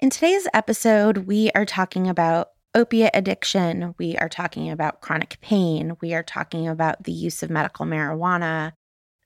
In 0.00 0.08
today's 0.08 0.48
episode, 0.54 1.26
we 1.26 1.50
are 1.54 1.66
talking 1.66 2.08
about 2.08 2.52
opiate 2.74 3.10
addiction. 3.12 3.94
We 3.98 4.16
are 4.16 4.30
talking 4.30 4.70
about 4.70 5.02
chronic 5.02 5.36
pain. 5.42 5.98
We 6.00 6.14
are 6.14 6.22
talking 6.22 6.66
about 6.66 7.04
the 7.04 7.12
use 7.12 7.42
of 7.42 7.50
medical 7.50 7.84
marijuana. 7.84 8.72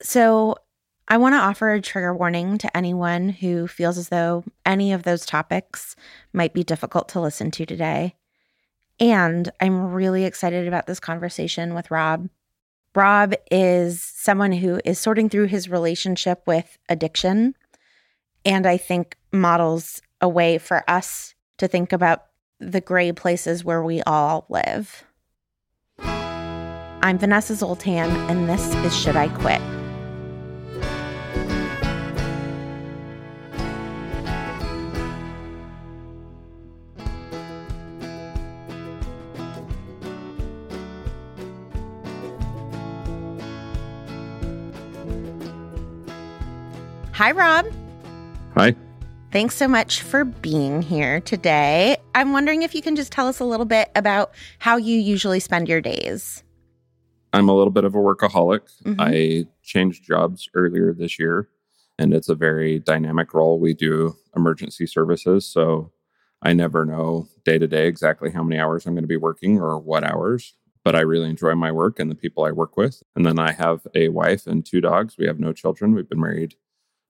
So, 0.02 0.56
I 1.06 1.18
want 1.18 1.34
to 1.34 1.38
offer 1.38 1.70
a 1.70 1.80
trigger 1.80 2.12
warning 2.12 2.58
to 2.58 2.76
anyone 2.76 3.28
who 3.28 3.68
feels 3.68 3.98
as 3.98 4.08
though 4.08 4.42
any 4.66 4.92
of 4.92 5.04
those 5.04 5.24
topics 5.24 5.94
might 6.32 6.54
be 6.54 6.64
difficult 6.64 7.08
to 7.10 7.20
listen 7.20 7.52
to 7.52 7.66
today. 7.66 8.16
And 8.98 9.52
I'm 9.60 9.92
really 9.92 10.24
excited 10.24 10.66
about 10.66 10.86
this 10.86 10.98
conversation 10.98 11.74
with 11.74 11.92
Rob. 11.92 12.30
Rob 12.96 13.34
is 13.48 14.02
someone 14.02 14.52
who 14.52 14.80
is 14.84 14.98
sorting 14.98 15.28
through 15.28 15.46
his 15.46 15.68
relationship 15.68 16.42
with 16.48 16.78
addiction. 16.88 17.54
And 18.44 18.66
I 18.66 18.76
think 18.76 19.16
models 19.30 20.00
a 20.20 20.28
way 20.28 20.58
for 20.58 20.82
us 20.88 21.34
to 21.58 21.68
think 21.68 21.92
about 21.92 22.26
the 22.60 22.80
gray 22.80 23.12
places 23.12 23.64
where 23.64 23.82
we 23.82 24.02
all 24.02 24.46
live. 24.48 25.04
I'm 25.98 27.18
Vanessa 27.18 27.54
Zoltan, 27.54 28.10
and 28.30 28.48
this 28.48 28.74
is 28.76 28.96
Should 28.96 29.16
I 29.16 29.28
Quit? 29.28 29.60
Hi, 47.12 47.30
Rob. 47.30 47.66
Thanks 49.34 49.56
so 49.56 49.66
much 49.66 50.00
for 50.02 50.24
being 50.24 50.80
here 50.80 51.20
today. 51.20 51.96
I'm 52.14 52.32
wondering 52.32 52.62
if 52.62 52.72
you 52.72 52.80
can 52.80 52.94
just 52.94 53.10
tell 53.10 53.26
us 53.26 53.40
a 53.40 53.44
little 53.44 53.66
bit 53.66 53.90
about 53.96 54.32
how 54.60 54.76
you 54.76 54.96
usually 54.96 55.40
spend 55.40 55.68
your 55.68 55.80
days. 55.80 56.44
I'm 57.32 57.48
a 57.48 57.52
little 57.52 57.72
bit 57.72 57.82
of 57.82 57.96
a 57.96 57.98
workaholic. 57.98 58.60
Mm-hmm. 58.84 59.00
I 59.00 59.46
changed 59.64 60.04
jobs 60.04 60.48
earlier 60.54 60.92
this 60.92 61.18
year, 61.18 61.48
and 61.98 62.14
it's 62.14 62.28
a 62.28 62.36
very 62.36 62.78
dynamic 62.78 63.34
role. 63.34 63.58
We 63.58 63.74
do 63.74 64.14
emergency 64.36 64.86
services, 64.86 65.44
so 65.44 65.90
I 66.40 66.52
never 66.52 66.84
know 66.84 67.26
day 67.44 67.58
to 67.58 67.66
day 67.66 67.88
exactly 67.88 68.30
how 68.30 68.44
many 68.44 68.60
hours 68.60 68.86
I'm 68.86 68.94
going 68.94 69.02
to 69.02 69.08
be 69.08 69.16
working 69.16 69.60
or 69.60 69.80
what 69.80 70.04
hours, 70.04 70.54
but 70.84 70.94
I 70.94 71.00
really 71.00 71.28
enjoy 71.28 71.56
my 71.56 71.72
work 71.72 71.98
and 71.98 72.08
the 72.08 72.14
people 72.14 72.44
I 72.44 72.52
work 72.52 72.76
with. 72.76 73.02
And 73.16 73.26
then 73.26 73.40
I 73.40 73.50
have 73.50 73.84
a 73.96 74.10
wife 74.10 74.46
and 74.46 74.64
two 74.64 74.80
dogs. 74.80 75.16
We 75.18 75.26
have 75.26 75.40
no 75.40 75.52
children. 75.52 75.92
We've 75.92 76.08
been 76.08 76.20
married 76.20 76.54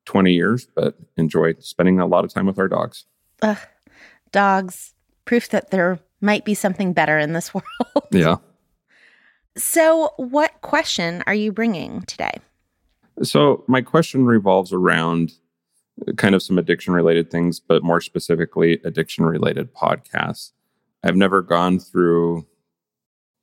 20 0.05 0.33
years, 0.33 0.67
but 0.75 0.97
enjoy 1.17 1.55
spending 1.61 2.01
a 2.01 2.07
lot 2.07 2.25
of 2.25 2.33
time 2.33 2.47
with 2.47 2.59
our 2.59 2.69
dogs. 2.69 3.05
Ugh, 3.43 3.59
dogs, 4.33 4.95
proof 5.25 5.49
that 5.51 5.71
there 5.71 5.99
might 6.21 6.45
be 6.45 6.55
something 6.55 6.93
better 6.93 7.19
in 7.19 7.33
this 7.33 7.55
world. 7.55 8.09
Yeah. 8.11 8.37
So, 9.57 10.15
what 10.17 10.61
question 10.63 11.23
are 11.27 11.35
you 11.35 11.53
bringing 11.53 12.03
today? 12.03 12.33
So, 13.23 13.65
my 13.69 13.83
question 13.83 14.25
revolves 14.25 14.73
around 14.73 15.33
uh, 16.07 16.13
kind 16.13 16.35
of 16.35 16.43
some 16.43 16.59
addiction 16.59 16.93
related 16.93 17.31
things, 17.31 17.61
but 17.61 17.85
more 17.85 18.01
specifically, 18.01 18.81
addiction 18.85 19.25
related 19.25 19.73
podcasts. 19.73 20.51
I've 21.05 21.17
never 21.17 21.41
gone 21.41 21.79
through 21.79 22.47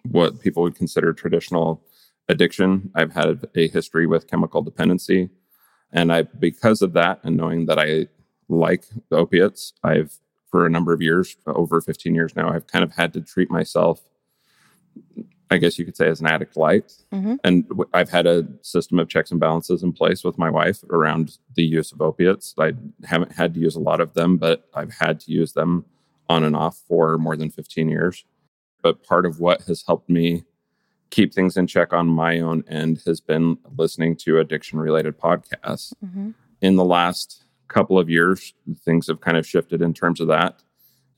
what 0.10 0.42
people 0.42 0.64
would 0.64 0.76
consider 0.76 1.14
traditional 1.14 1.86
addiction. 2.28 2.92
I've 2.96 3.14
had 3.14 3.48
a 3.56 3.68
history 3.68 4.08
with 4.08 4.28
chemical 4.28 4.62
dependency. 4.62 5.30
And 5.94 6.12
I, 6.12 6.24
because 6.24 6.82
of 6.82 6.94
that, 6.94 7.20
and 7.24 7.38
knowing 7.38 7.66
that 7.66 7.80
I 7.80 8.08
like 8.48 8.86
opiates, 9.12 9.74
I've, 9.84 10.18
for 10.50 10.66
a 10.66 10.70
number 10.70 10.94
of 10.94 11.02
years, 11.02 11.36
over 11.48 11.82
15 11.82 12.14
years 12.16 12.36
now, 12.36 12.50
I've 12.50 12.68
kind 12.68 12.84
of 12.84 12.94
had 12.94 13.14
to 13.14 13.22
treat 13.22 13.50
myself, 13.50 14.02
I 15.50 15.58
guess 15.58 15.78
you 15.78 15.86
could 15.86 15.98
say, 15.98 16.08
as 16.08 16.22
an 16.22 16.28
addict 16.28 16.56
light. 16.58 16.94
Mm-hmm. 17.14 17.36
And 17.44 17.66
I've 17.94 18.10
had 18.10 18.28
a 18.28 18.48
system 18.62 19.00
of 19.00 19.10
checks 19.10 19.32
and 19.32 19.40
balances 19.40 19.84
in 19.84 19.94
place 19.94 20.24
with 20.24 20.38
my 20.38 20.50
wife 20.50 20.84
around 20.90 21.38
the 21.56 21.64
use 21.64 21.92
of 21.92 22.02
opiates. 22.02 22.54
I 22.58 22.74
haven't 23.06 23.34
had 23.34 23.54
to 23.54 23.60
use 23.60 23.76
a 23.76 23.82
lot 23.82 24.02
of 24.02 24.14
them, 24.14 24.38
but 24.38 24.70
I've 24.74 24.94
had 24.94 25.20
to 25.22 25.32
use 25.32 25.54
them 25.54 25.86
on 26.30 26.44
and 26.44 26.56
off 26.56 26.78
for 26.88 27.18
more 27.18 27.36
than 27.36 27.50
15 27.50 27.90
years. 27.90 28.24
But 28.82 29.04
part 29.04 29.26
of 29.26 29.40
what 29.40 29.64
has 29.64 29.84
helped 29.86 30.10
me 30.10 30.44
keep 31.12 31.34
things 31.34 31.58
in 31.58 31.68
check 31.68 31.94
on 31.94 32.08
my 32.08 32.40
own 32.40 32.64
end 32.68 33.04
has 33.06 33.22
been 33.22 33.58
listening 33.78 34.16
to 34.16 34.40
addiction 34.40 34.80
related 34.80 35.20
podcasts. 35.20 35.94
Mm-hmm. 36.04 36.32
In 36.62 36.76
the 36.78 36.86
last 36.86 37.44
couple 37.68 38.00
of 38.00 38.10
years, 38.10 38.54
things 38.84 39.08
have 39.08 39.22
kind 39.22 39.38
of 39.38 39.46
shifted 39.46 39.82
in 39.82 39.94
terms 39.94 40.20
of 40.20 40.28
that. 40.30 40.62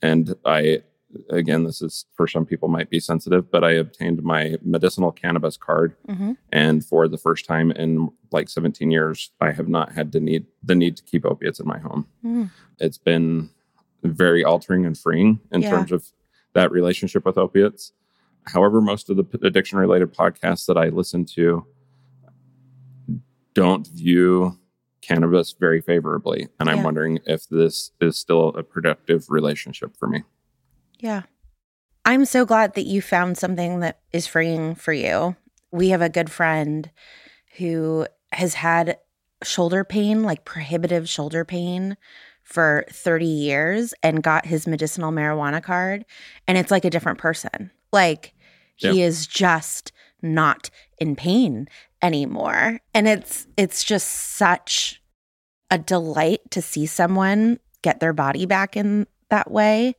And 0.02 0.36
I, 0.46 0.82
again, 1.30 1.64
this 1.64 1.82
is 1.82 2.06
for 2.16 2.28
some 2.28 2.46
people 2.46 2.68
might 2.68 2.90
be 2.90 3.00
sensitive, 3.00 3.50
but 3.52 3.64
I 3.64 3.72
obtained 3.72 4.24
my 4.24 4.58
medicinal 4.62 5.12
cannabis 5.12 5.58
card. 5.58 5.96
Mm-hmm. 6.08 6.34
And 6.52 6.84
for 6.84 7.08
the 7.08 7.18
first 7.18 7.46
time 7.46 7.72
in 7.72 8.10
like 8.32 8.50
17 8.50 8.92
years, 8.92 9.32
I 9.40 9.52
have 9.52 9.68
not 9.68 9.94
had 9.94 10.12
to 10.14 10.20
need 10.20 10.46
the 10.64 10.76
need 10.76 10.98
to 10.98 11.04
keep 11.04 11.26
opiates 11.26 11.60
in 11.60 11.68
my 11.68 11.80
home. 11.80 12.08
Mm. 12.26 12.52
It's 12.80 12.98
been 12.98 13.50
very 14.04 14.44
altering 14.44 14.86
and 14.86 14.98
freeing 14.98 15.40
in 15.52 15.62
yeah. 15.62 15.70
terms 15.70 15.92
of 15.92 16.06
that 16.54 16.72
relationship 16.72 17.26
with 17.26 17.38
opiates. 17.38 17.94
However, 18.46 18.82
most 18.82 19.10
of 19.10 19.18
the 19.18 19.26
addiction 19.46 19.78
related 19.78 20.14
podcasts 20.14 20.66
that 20.66 20.78
I 20.78 20.90
listen 20.90 21.26
to 21.36 21.66
don't 23.54 23.88
view 23.88 24.58
cannabis 25.02 25.54
very 25.60 25.82
favorably. 25.82 26.48
And 26.60 26.68
yeah. 26.68 26.74
I'm 26.74 26.84
wondering 26.84 27.20
if 27.26 27.48
this 27.50 27.92
is 28.02 28.18
still 28.18 28.50
a 28.50 28.64
productive 28.64 29.30
relationship 29.30 29.96
for 29.98 30.08
me. 30.08 30.24
Yeah. 31.00 31.24
I'm 32.06 32.26
so 32.26 32.46
glad 32.46 32.74
that 32.76 32.86
you 32.86 33.02
found 33.02 33.38
something 33.38 33.80
that 33.80 34.00
is 34.12 34.28
freeing 34.28 34.76
for 34.76 34.94
you. 34.94 35.36
We 35.72 35.90
have 35.90 36.02
a 36.02 36.10
good 36.10 36.32
friend 36.32 36.90
who 37.58 38.08
has 38.32 38.56
had 38.56 38.98
shoulder 39.44 39.84
pain, 39.84 40.24
like 40.24 40.46
prohibitive 40.46 41.08
shoulder 41.08 41.46
pain, 41.46 41.98
for 42.44 42.86
30 42.90 43.26
years 43.26 43.94
and 44.04 44.22
got 44.22 44.46
his 44.46 44.68
medicinal 44.68 45.12
marijuana 45.12 45.64
card. 45.64 46.06
And 46.48 46.58
it's 46.58 46.72
like 46.72 46.86
a 46.86 46.90
different 46.90 47.20
person. 47.20 47.72
Like 47.94 48.34
he 48.76 49.02
is 49.02 49.28
just 49.28 49.94
not 50.22 50.70
in 50.98 51.16
pain 51.16 51.68
anymore. 52.02 52.80
And 52.94 53.08
it's 53.08 53.48
it's 53.56 53.84
just 53.84 54.10
such 54.10 55.02
a 55.72 55.78
delight 55.78 56.42
to 56.52 56.62
see 56.62 56.86
someone 56.86 57.60
get 57.82 58.00
their 58.00 58.14
body 58.14 58.46
back 58.46 58.76
in 58.76 59.08
that 59.30 59.50
way. 59.50 59.96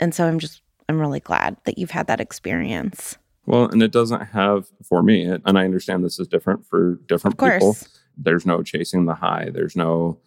And 0.00 0.14
so 0.14 0.26
I'm 0.26 0.38
just, 0.38 0.60
I'm 0.88 1.00
really 1.00 1.20
glad 1.20 1.56
that 1.64 1.78
you've 1.78 1.90
had 1.90 2.06
that 2.08 2.20
experience. 2.20 3.16
Well, 3.46 3.64
and 3.64 3.82
it 3.82 3.92
doesn't 3.92 4.26
have 4.26 4.66
for 4.82 5.02
me, 5.02 5.24
and 5.24 5.58
I 5.58 5.64
understand 5.64 6.04
this 6.04 6.18
is 6.18 6.26
different 6.26 6.66
for 6.66 6.98
different 7.06 7.38
people. 7.38 7.76
There's 8.16 8.44
no 8.44 8.62
chasing 8.62 9.06
the 9.06 9.14
high. 9.14 9.50
There's 9.52 9.76
no, 9.76 10.18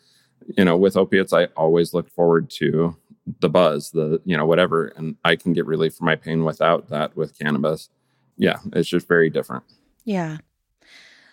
you 0.57 0.63
know, 0.63 0.77
with 0.77 0.95
opiates, 0.95 1.33
I 1.33 1.45
always 1.57 1.93
look 1.93 2.09
forward 2.09 2.49
to 2.51 2.95
the 3.39 3.49
buzz, 3.49 3.91
the, 3.91 4.21
you 4.25 4.35
know, 4.35 4.45
whatever. 4.45 4.87
And 4.95 5.15
I 5.23 5.35
can 5.35 5.53
get 5.53 5.65
relief 5.65 5.95
from 5.95 6.05
my 6.05 6.15
pain 6.15 6.43
without 6.43 6.89
that 6.89 7.15
with 7.15 7.37
cannabis. 7.37 7.89
Yeah, 8.37 8.57
it's 8.73 8.89
just 8.89 9.07
very 9.07 9.29
different. 9.29 9.63
Yeah. 10.05 10.37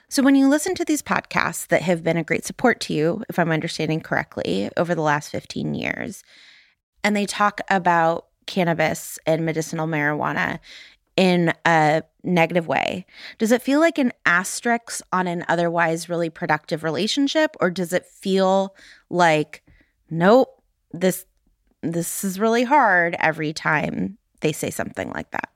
So 0.09 0.23
when 0.23 0.35
you 0.35 0.49
listen 0.49 0.75
to 0.77 0.85
these 0.85 1.03
podcasts 1.03 1.67
that 1.69 1.83
have 1.83 2.05
been 2.05 2.17
a 2.17 2.25
great 2.25 2.45
support 2.45 2.81
to 2.83 2.95
you, 2.95 3.23
if 3.29 3.39
I'm 3.39 3.51
understanding 3.51 4.01
correctly, 4.01 4.71
over 4.77 4.95
the 4.95 5.03
last 5.03 5.31
15 5.31 5.75
years, 5.75 6.23
and 7.03 7.17
they 7.17 7.27
talk 7.27 7.61
about 7.69 8.27
cannabis 8.47 9.19
and 9.27 9.45
medicinal 9.45 9.87
marijuana 9.87 10.61
in 11.17 11.53
a 11.65 12.03
negative 12.23 12.69
way, 12.69 13.07
does 13.39 13.51
it 13.51 13.63
feel 13.63 13.81
like 13.81 13.99
an 13.99 14.13
asterisk 14.25 15.01
on 15.13 15.27
an 15.27 15.45
otherwise 15.49 16.09
really 16.09 16.31
productive 16.31 16.85
relationship 16.85 17.57
or 17.61 17.71
does 17.71 17.93
it 17.93 18.07
feel 18.07 18.77
like 19.11 19.63
nope, 20.11 20.63
this 20.93 21.25
this 21.95 22.25
is 22.25 22.39
really 22.41 22.65
hard 22.65 23.17
every 23.21 23.53
time 23.53 24.19
they 24.41 24.53
say 24.53 24.71
something 24.71 25.11
like 25.11 25.31
that? 25.31 25.51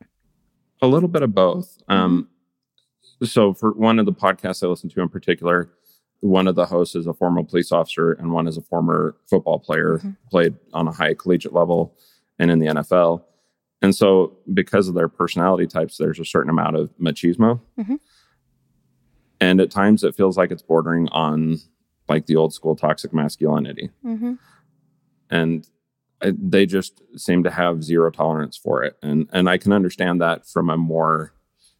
A 0.83 0.87
little 0.87 1.09
bit 1.09 1.23
of 1.23 1.35
both. 1.35 1.79
Um, 1.89 2.29
so, 3.23 3.53
for 3.53 3.73
one 3.73 3.99
of 3.99 4.07
the 4.07 4.13
podcasts 4.13 4.63
I 4.63 4.67
listen 4.67 4.89
to 4.91 5.01
in 5.03 5.09
particular, 5.09 5.71
one 6.21 6.47
of 6.49 6.55
the 6.55 6.67
hosts 6.67 6.95
is 6.95 7.07
a 7.07 7.13
former 7.15 7.43
police 7.43 7.71
officer, 7.73 8.13
and 8.13 8.33
one 8.33 8.47
is 8.49 8.57
a 8.57 8.63
former 8.63 9.17
football 9.29 9.59
player, 9.59 9.99
Mhm. 9.99 10.17
played 10.31 10.55
on 10.73 10.89
a 10.89 10.93
high 10.93 11.15
collegiate 11.15 11.53
level 11.53 11.95
and 12.39 12.51
in 12.51 12.59
the 12.59 12.67
NFL. 12.69 13.25
And 13.83 13.95
so, 13.95 14.37
because 14.53 14.89
of 14.89 14.95
their 14.95 15.09
personality 15.09 15.67
types, 15.67 15.97
there's 15.99 16.19
a 16.21 16.25
certain 16.25 16.51
amount 16.51 16.77
of 16.77 16.91
machismo. 16.99 17.61
Mhm. 17.79 17.99
And 19.41 19.61
at 19.61 19.71
times, 19.71 20.05
it 20.05 20.15
feels 20.15 20.37
like 20.37 20.51
it's 20.51 20.63
bordering 20.63 21.09
on 21.11 21.57
like 22.09 22.27
the 22.27 22.37
old 22.37 22.53
school 22.53 22.75
toxic 22.77 23.13
masculinity. 23.15 23.91
Mm-hmm. 24.05 24.35
And 25.31 25.65
I- 25.65 25.69
they 26.23 26.67
just 26.67 27.01
seem 27.17 27.43
to 27.45 27.51
have 27.51 27.83
zero 27.83 28.11
tolerance 28.11 28.57
for 28.57 28.83
it. 28.85 28.97
And, 29.03 29.29
and 29.33 29.49
I 29.49 29.57
can 29.59 29.73
understand 29.73 30.21
that 30.21 30.47
from 30.47 30.69
a 30.71 30.77
more 30.77 31.33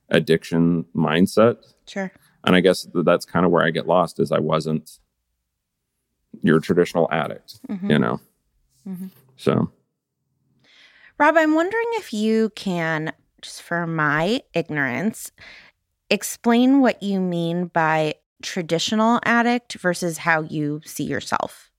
addiction 0.09 0.85
mindset 0.97 1.59
Sure. 1.87 2.11
and 2.43 2.57
i 2.57 2.61
guess 2.61 2.89
that's 3.05 3.25
kind 3.25 3.47
of 3.47 3.53
where 3.53 3.65
i 3.65 3.71
get 3.71 3.87
lost 3.87 4.19
is 4.19 4.33
i 4.33 4.41
wasn't 4.41 4.99
your 6.43 6.59
traditional 6.59 7.09
addict 7.13 7.61
Mhm. 7.69 7.91
you 7.91 7.99
know 7.99 8.21
Mhm. 8.89 9.11
so 9.37 9.71
Rob, 11.19 11.37
I'm 11.37 11.55
wondering 11.55 11.87
if 11.93 12.13
you 12.15 12.51
can, 12.57 13.13
just 13.43 13.61
for 13.63 13.87
my 13.87 14.41
ignorance, 14.55 15.31
explain 16.09 16.81
what 16.81 17.03
you 17.03 17.21
mean 17.21 17.67
by 17.67 18.15
traditional 18.43 19.21
addict 19.25 19.75
versus 19.75 20.17
how 20.19 20.41
you 20.43 20.81
see 20.87 21.05
yourself. 21.05 21.70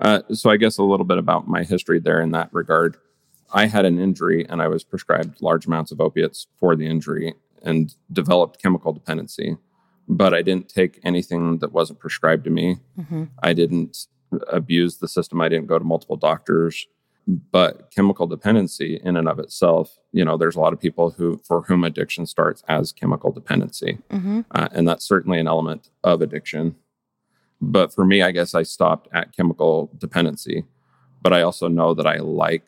Uh, 0.00 0.20
so 0.32 0.50
i 0.50 0.56
guess 0.56 0.78
a 0.78 0.82
little 0.82 1.06
bit 1.06 1.18
about 1.18 1.48
my 1.48 1.62
history 1.62 1.98
there 1.98 2.20
in 2.20 2.30
that 2.32 2.48
regard 2.52 2.96
i 3.52 3.66
had 3.66 3.84
an 3.84 3.98
injury 3.98 4.46
and 4.48 4.60
i 4.62 4.68
was 4.68 4.84
prescribed 4.84 5.40
large 5.42 5.66
amounts 5.66 5.92
of 5.92 6.00
opiates 6.00 6.46
for 6.58 6.74
the 6.76 6.86
injury 6.86 7.34
and 7.62 7.94
developed 8.12 8.60
chemical 8.62 8.92
dependency 8.92 9.56
but 10.08 10.32
i 10.34 10.42
didn't 10.42 10.68
take 10.68 10.98
anything 11.04 11.58
that 11.58 11.72
wasn't 11.72 11.98
prescribed 11.98 12.44
to 12.44 12.50
me 12.50 12.76
Mm-hmm. 12.98 13.24
I 13.42 13.52
didn't 13.54 14.06
abuse 14.52 14.98
the 14.98 15.08
system. 15.08 15.40
I 15.40 15.48
didn't 15.48 15.66
go 15.66 15.78
to 15.78 15.84
multiple 15.84 16.16
doctors. 16.16 16.86
But 17.26 17.90
chemical 17.90 18.26
dependency, 18.26 19.00
in 19.04 19.16
and 19.16 19.28
of 19.28 19.38
itself, 19.38 19.98
you 20.12 20.24
know, 20.24 20.36
there's 20.36 20.56
a 20.56 20.60
lot 20.60 20.72
of 20.72 20.80
people 20.80 21.10
who 21.10 21.40
for 21.44 21.62
whom 21.62 21.84
addiction 21.84 22.26
starts 22.26 22.62
as 22.68 22.92
chemical 22.92 23.30
dependency, 23.32 23.98
Mm-hmm. 24.10 24.40
uh, 24.52 24.68
and 24.72 24.86
that's 24.88 25.04
certainly 25.04 25.38
an 25.40 25.46
element 25.48 25.90
of 26.04 26.22
addiction. 26.22 26.76
But 27.60 27.92
for 27.94 28.04
me, 28.04 28.22
I 28.22 28.30
guess 28.32 28.54
I 28.54 28.62
stopped 28.62 29.08
at 29.12 29.36
chemical 29.36 29.90
dependency. 29.98 30.64
But 31.22 31.32
I 31.34 31.42
also 31.42 31.68
know 31.68 31.92
that 31.94 32.06
I 32.06 32.16
like 32.16 32.66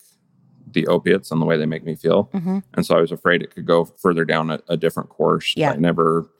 the 0.70 0.86
opiates 0.86 1.30
and 1.30 1.40
the 1.40 1.46
way 1.46 1.56
they 1.56 1.66
make 1.66 1.84
me 1.84 1.94
feel, 1.94 2.30
Mm-hmm. 2.32 2.58
and 2.74 2.86
so 2.86 2.96
I 2.96 3.00
was 3.00 3.12
afraid 3.12 3.42
it 3.42 3.54
could 3.54 3.66
go 3.66 3.84
further 3.84 4.24
down 4.24 4.50
a, 4.50 4.60
a 4.68 4.76
different 4.76 5.08
course. 5.10 5.54
Yeah. 5.56 5.72
I 5.72 5.76
never, 5.76 6.30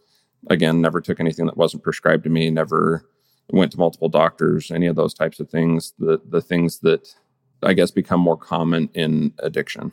again, 0.49 0.81
never 0.81 1.01
took 1.01 1.21
anything 1.21 1.47
that 1.47 1.57
wasn't 1.57 1.83
prescribed 1.83 2.25
to 2.25 2.31
me. 2.31 2.49
Never 2.51 3.05
went 3.51 3.73
to 3.73 3.79
multiple 3.79 4.09
doctors. 4.09 4.71
Any 4.71 4.87
of 4.87 4.97
those 4.97 5.13
types 5.15 5.41
of 5.41 5.51
things. 5.51 5.93
The 5.99 6.21
the 6.29 6.41
things 6.41 6.79
that 6.81 7.15
I 7.63 7.73
guess 7.75 7.91
become 7.91 8.21
more 8.21 8.37
common 8.37 8.89
in 8.95 9.33
addiction. 9.41 9.93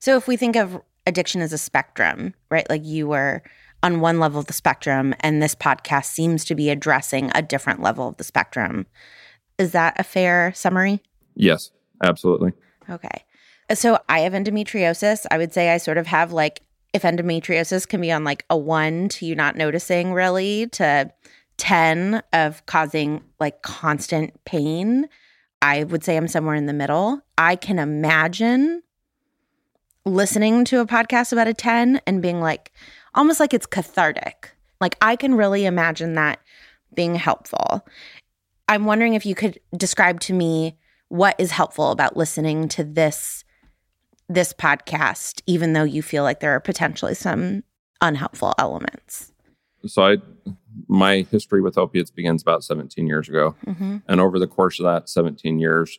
So 0.00 0.16
if 0.16 0.26
we 0.28 0.36
think 0.36 0.56
of 0.56 0.80
addiction 1.06 1.40
as 1.40 1.52
a 1.52 1.58
spectrum, 1.58 2.34
right? 2.50 2.68
Like 2.70 2.84
you 2.84 3.08
were 3.08 3.42
on 3.82 4.00
one 4.00 4.20
level 4.20 4.38
of 4.38 4.46
the 4.46 4.52
spectrum, 4.52 5.14
and 5.20 5.42
this 5.42 5.54
podcast 5.54 6.06
seems 6.06 6.44
to 6.46 6.54
be 6.54 6.70
addressing 6.70 7.30
a 7.34 7.42
different 7.42 7.82
level 7.82 8.08
of 8.08 8.16
the 8.16 8.24
spectrum. 8.24 8.86
Is 9.58 9.72
that 9.72 9.98
a 9.98 10.04
fair 10.04 10.52
summary? 10.54 11.02
Yes, 11.34 11.70
absolutely. 12.02 12.52
Okay. 12.88 13.24
So 13.74 13.98
I 14.08 14.20
have 14.20 14.32
endometriosis. 14.32 15.26
I 15.30 15.38
would 15.38 15.52
say 15.52 15.70
I 15.70 15.78
sort 15.78 15.98
of 15.98 16.06
have 16.06 16.32
like, 16.32 16.62
if 16.92 17.02
endometriosis 17.02 17.88
can 17.88 18.00
be 18.00 18.12
on 18.12 18.24
like 18.24 18.44
a 18.50 18.56
one 18.56 19.08
to 19.10 19.26
you 19.26 19.34
not 19.34 19.56
noticing 19.56 20.12
really 20.12 20.66
to 20.68 21.10
10 21.56 22.22
of 22.32 22.64
causing 22.66 23.22
like 23.40 23.62
constant 23.62 24.44
pain, 24.44 25.08
I 25.62 25.84
would 25.84 26.04
say 26.04 26.16
I'm 26.16 26.28
somewhere 26.28 26.54
in 26.54 26.66
the 26.66 26.72
middle. 26.72 27.20
I 27.38 27.56
can 27.56 27.78
imagine 27.78 28.82
listening 30.04 30.64
to 30.66 30.80
a 30.80 30.86
podcast 30.86 31.32
about 31.32 31.46
a 31.46 31.54
10 31.54 32.00
and 32.06 32.20
being 32.20 32.40
like, 32.40 32.72
almost 33.14 33.40
like 33.40 33.54
it's 33.54 33.66
cathartic. 33.66 34.52
Like 34.80 34.96
I 35.00 35.16
can 35.16 35.34
really 35.34 35.64
imagine 35.64 36.14
that 36.14 36.40
being 36.94 37.14
helpful. 37.14 37.86
I'm 38.68 38.84
wondering 38.84 39.14
if 39.14 39.26
you 39.26 39.34
could 39.34 39.58
describe 39.76 40.20
to 40.20 40.32
me 40.32 40.76
what 41.08 41.34
is 41.38 41.50
helpful 41.50 41.90
about 41.90 42.16
listening 42.16 42.68
to 42.68 42.84
this 42.84 43.44
this 44.28 44.52
podcast 44.54 45.42
even 45.46 45.74
though 45.74 45.82
you 45.82 46.00
feel 46.00 46.22
like 46.22 46.40
there 46.40 46.52
are 46.52 46.60
potentially 46.60 47.14
some 47.14 47.62
unhelpful 48.00 48.54
elements. 48.58 49.30
So 49.86 50.02
I, 50.06 50.16
my 50.88 51.26
history 51.30 51.60
with 51.60 51.76
opiates 51.76 52.10
begins 52.10 52.40
about 52.40 52.64
17 52.64 53.06
years 53.06 53.28
ago, 53.28 53.56
Mm-hmm. 53.66 53.96
and 54.08 54.20
over 54.20 54.38
the 54.38 54.46
course 54.46 54.78
of 54.78 54.84
that 54.84 55.08
17 55.08 55.58
years, 55.58 55.98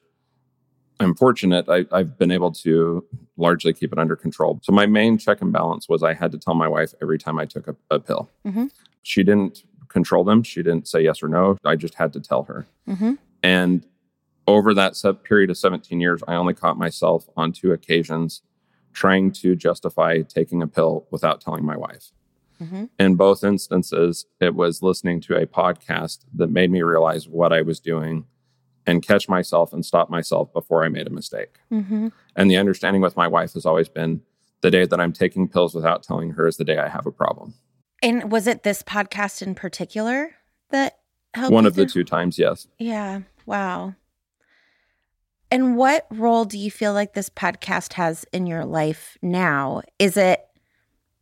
I'm 1.00 1.16
fortunate. 1.16 1.68
I, 1.70 1.86
I've 1.92 2.18
been 2.18 2.32
able 2.32 2.52
to 2.52 3.06
largely 3.38 3.74
keep 3.74 3.92
it 3.92 4.00
under 4.00 4.16
control. 4.16 4.60
So 4.64 4.72
my 4.72 4.86
main 4.86 5.18
check 5.18 5.42
and 5.42 5.52
balance 5.52 5.90
was 5.90 6.04
I 6.04 6.14
had 6.14 6.32
to 6.34 6.38
tell 6.38 6.54
my 6.54 6.68
wife 6.68 6.94
every 7.02 7.18
time 7.18 7.40
I 7.40 7.46
took 7.46 7.68
a, 7.68 7.76
a 7.90 8.00
pill. 8.00 8.30
Mhm. 8.46 8.72
She 9.02 9.24
didn't 9.24 9.64
control 9.90 10.24
them. 10.24 10.44
She 10.44 10.62
didn't 10.62 10.88
say 10.88 11.02
yes 11.02 11.24
or 11.24 11.28
no. 11.28 11.58
I 11.64 11.76
just 11.76 11.96
had 11.96 12.14
to 12.14 12.20
tell 12.20 12.44
her. 12.44 12.66
Mm-hmm. 12.90 13.14
And 13.44 13.86
over 14.48 14.74
that 14.74 14.96
set 14.96 15.24
period 15.24 15.50
of 15.50 15.58
17 15.58 16.00
years, 16.00 16.22
I 16.28 16.36
only 16.36 16.54
caught 16.54 16.78
myself 16.78 17.30
on 17.38 17.52
two 17.52 17.72
occasions 17.72 18.42
trying 18.92 19.32
to 19.32 19.56
justify 19.56 20.22
taking 20.22 20.62
a 20.62 20.68
pill 20.68 21.08
without 21.12 21.42
telling 21.42 21.66
my 21.66 21.78
wife. 21.78 22.12
Mm-hmm. 22.62 22.86
In 23.00 23.16
both 23.16 23.44
instances, 23.44 24.26
it 24.40 24.56
was 24.56 24.82
listening 24.82 25.22
to 25.22 25.36
a 25.36 25.46
podcast 25.46 26.20
that 26.36 26.50
made 26.50 26.72
me 26.72 26.82
realize 26.82 27.28
what 27.28 27.52
I 27.52 27.62
was 27.62 27.80
doing 27.80 28.26
and 28.86 29.02
catch 29.02 29.30
myself 29.30 29.74
and 29.74 29.86
stop 29.86 30.10
myself 30.10 30.52
before 30.54 30.84
I 30.84 30.90
made 30.90 31.08
a 31.08 31.12
mistake. 31.12 31.58
Mm-hmm. 31.72 32.10
And 32.36 32.52
the 32.52 32.58
understanding 32.58 33.02
with 33.02 33.16
my 33.16 33.28
wife 33.28 33.54
has 33.54 33.66
always 33.66 33.90
been 33.90 34.22
the 34.62 34.72
day 34.72 34.86
that 34.86 35.00
I'm 35.00 35.14
taking 35.14 35.48
pills 35.48 35.74
without 35.74 36.04
telling 36.04 36.32
her 36.32 36.48
is 36.48 36.58
the 36.58 36.64
day 36.64 36.78
I 36.78 36.90
have 36.90 37.06
a 37.06 37.12
problem. 37.12 37.54
And 38.02 38.32
was 38.32 38.48
it 38.48 38.64
this 38.64 38.84
podcast 38.84 39.42
in 39.42 39.56
particular 39.56 40.36
that 40.72 41.00
helped? 41.34 41.54
One 41.54 41.66
of 41.66 41.76
the 41.76 41.86
two 41.86 42.04
times, 42.04 42.38
yes. 42.38 42.68
Yeah. 42.78 43.22
Wow. 43.46 43.96
And 45.52 45.78
what 45.78 46.08
role 46.10 46.46
do 46.46 46.58
you 46.58 46.72
feel 46.72 46.94
like 46.94 47.14
this 47.14 47.30
podcast 47.30 47.94
has 47.94 48.26
in 48.34 48.48
your 48.48 48.66
life 48.66 49.18
now? 49.22 49.84
Is 50.00 50.18
it, 50.18 50.44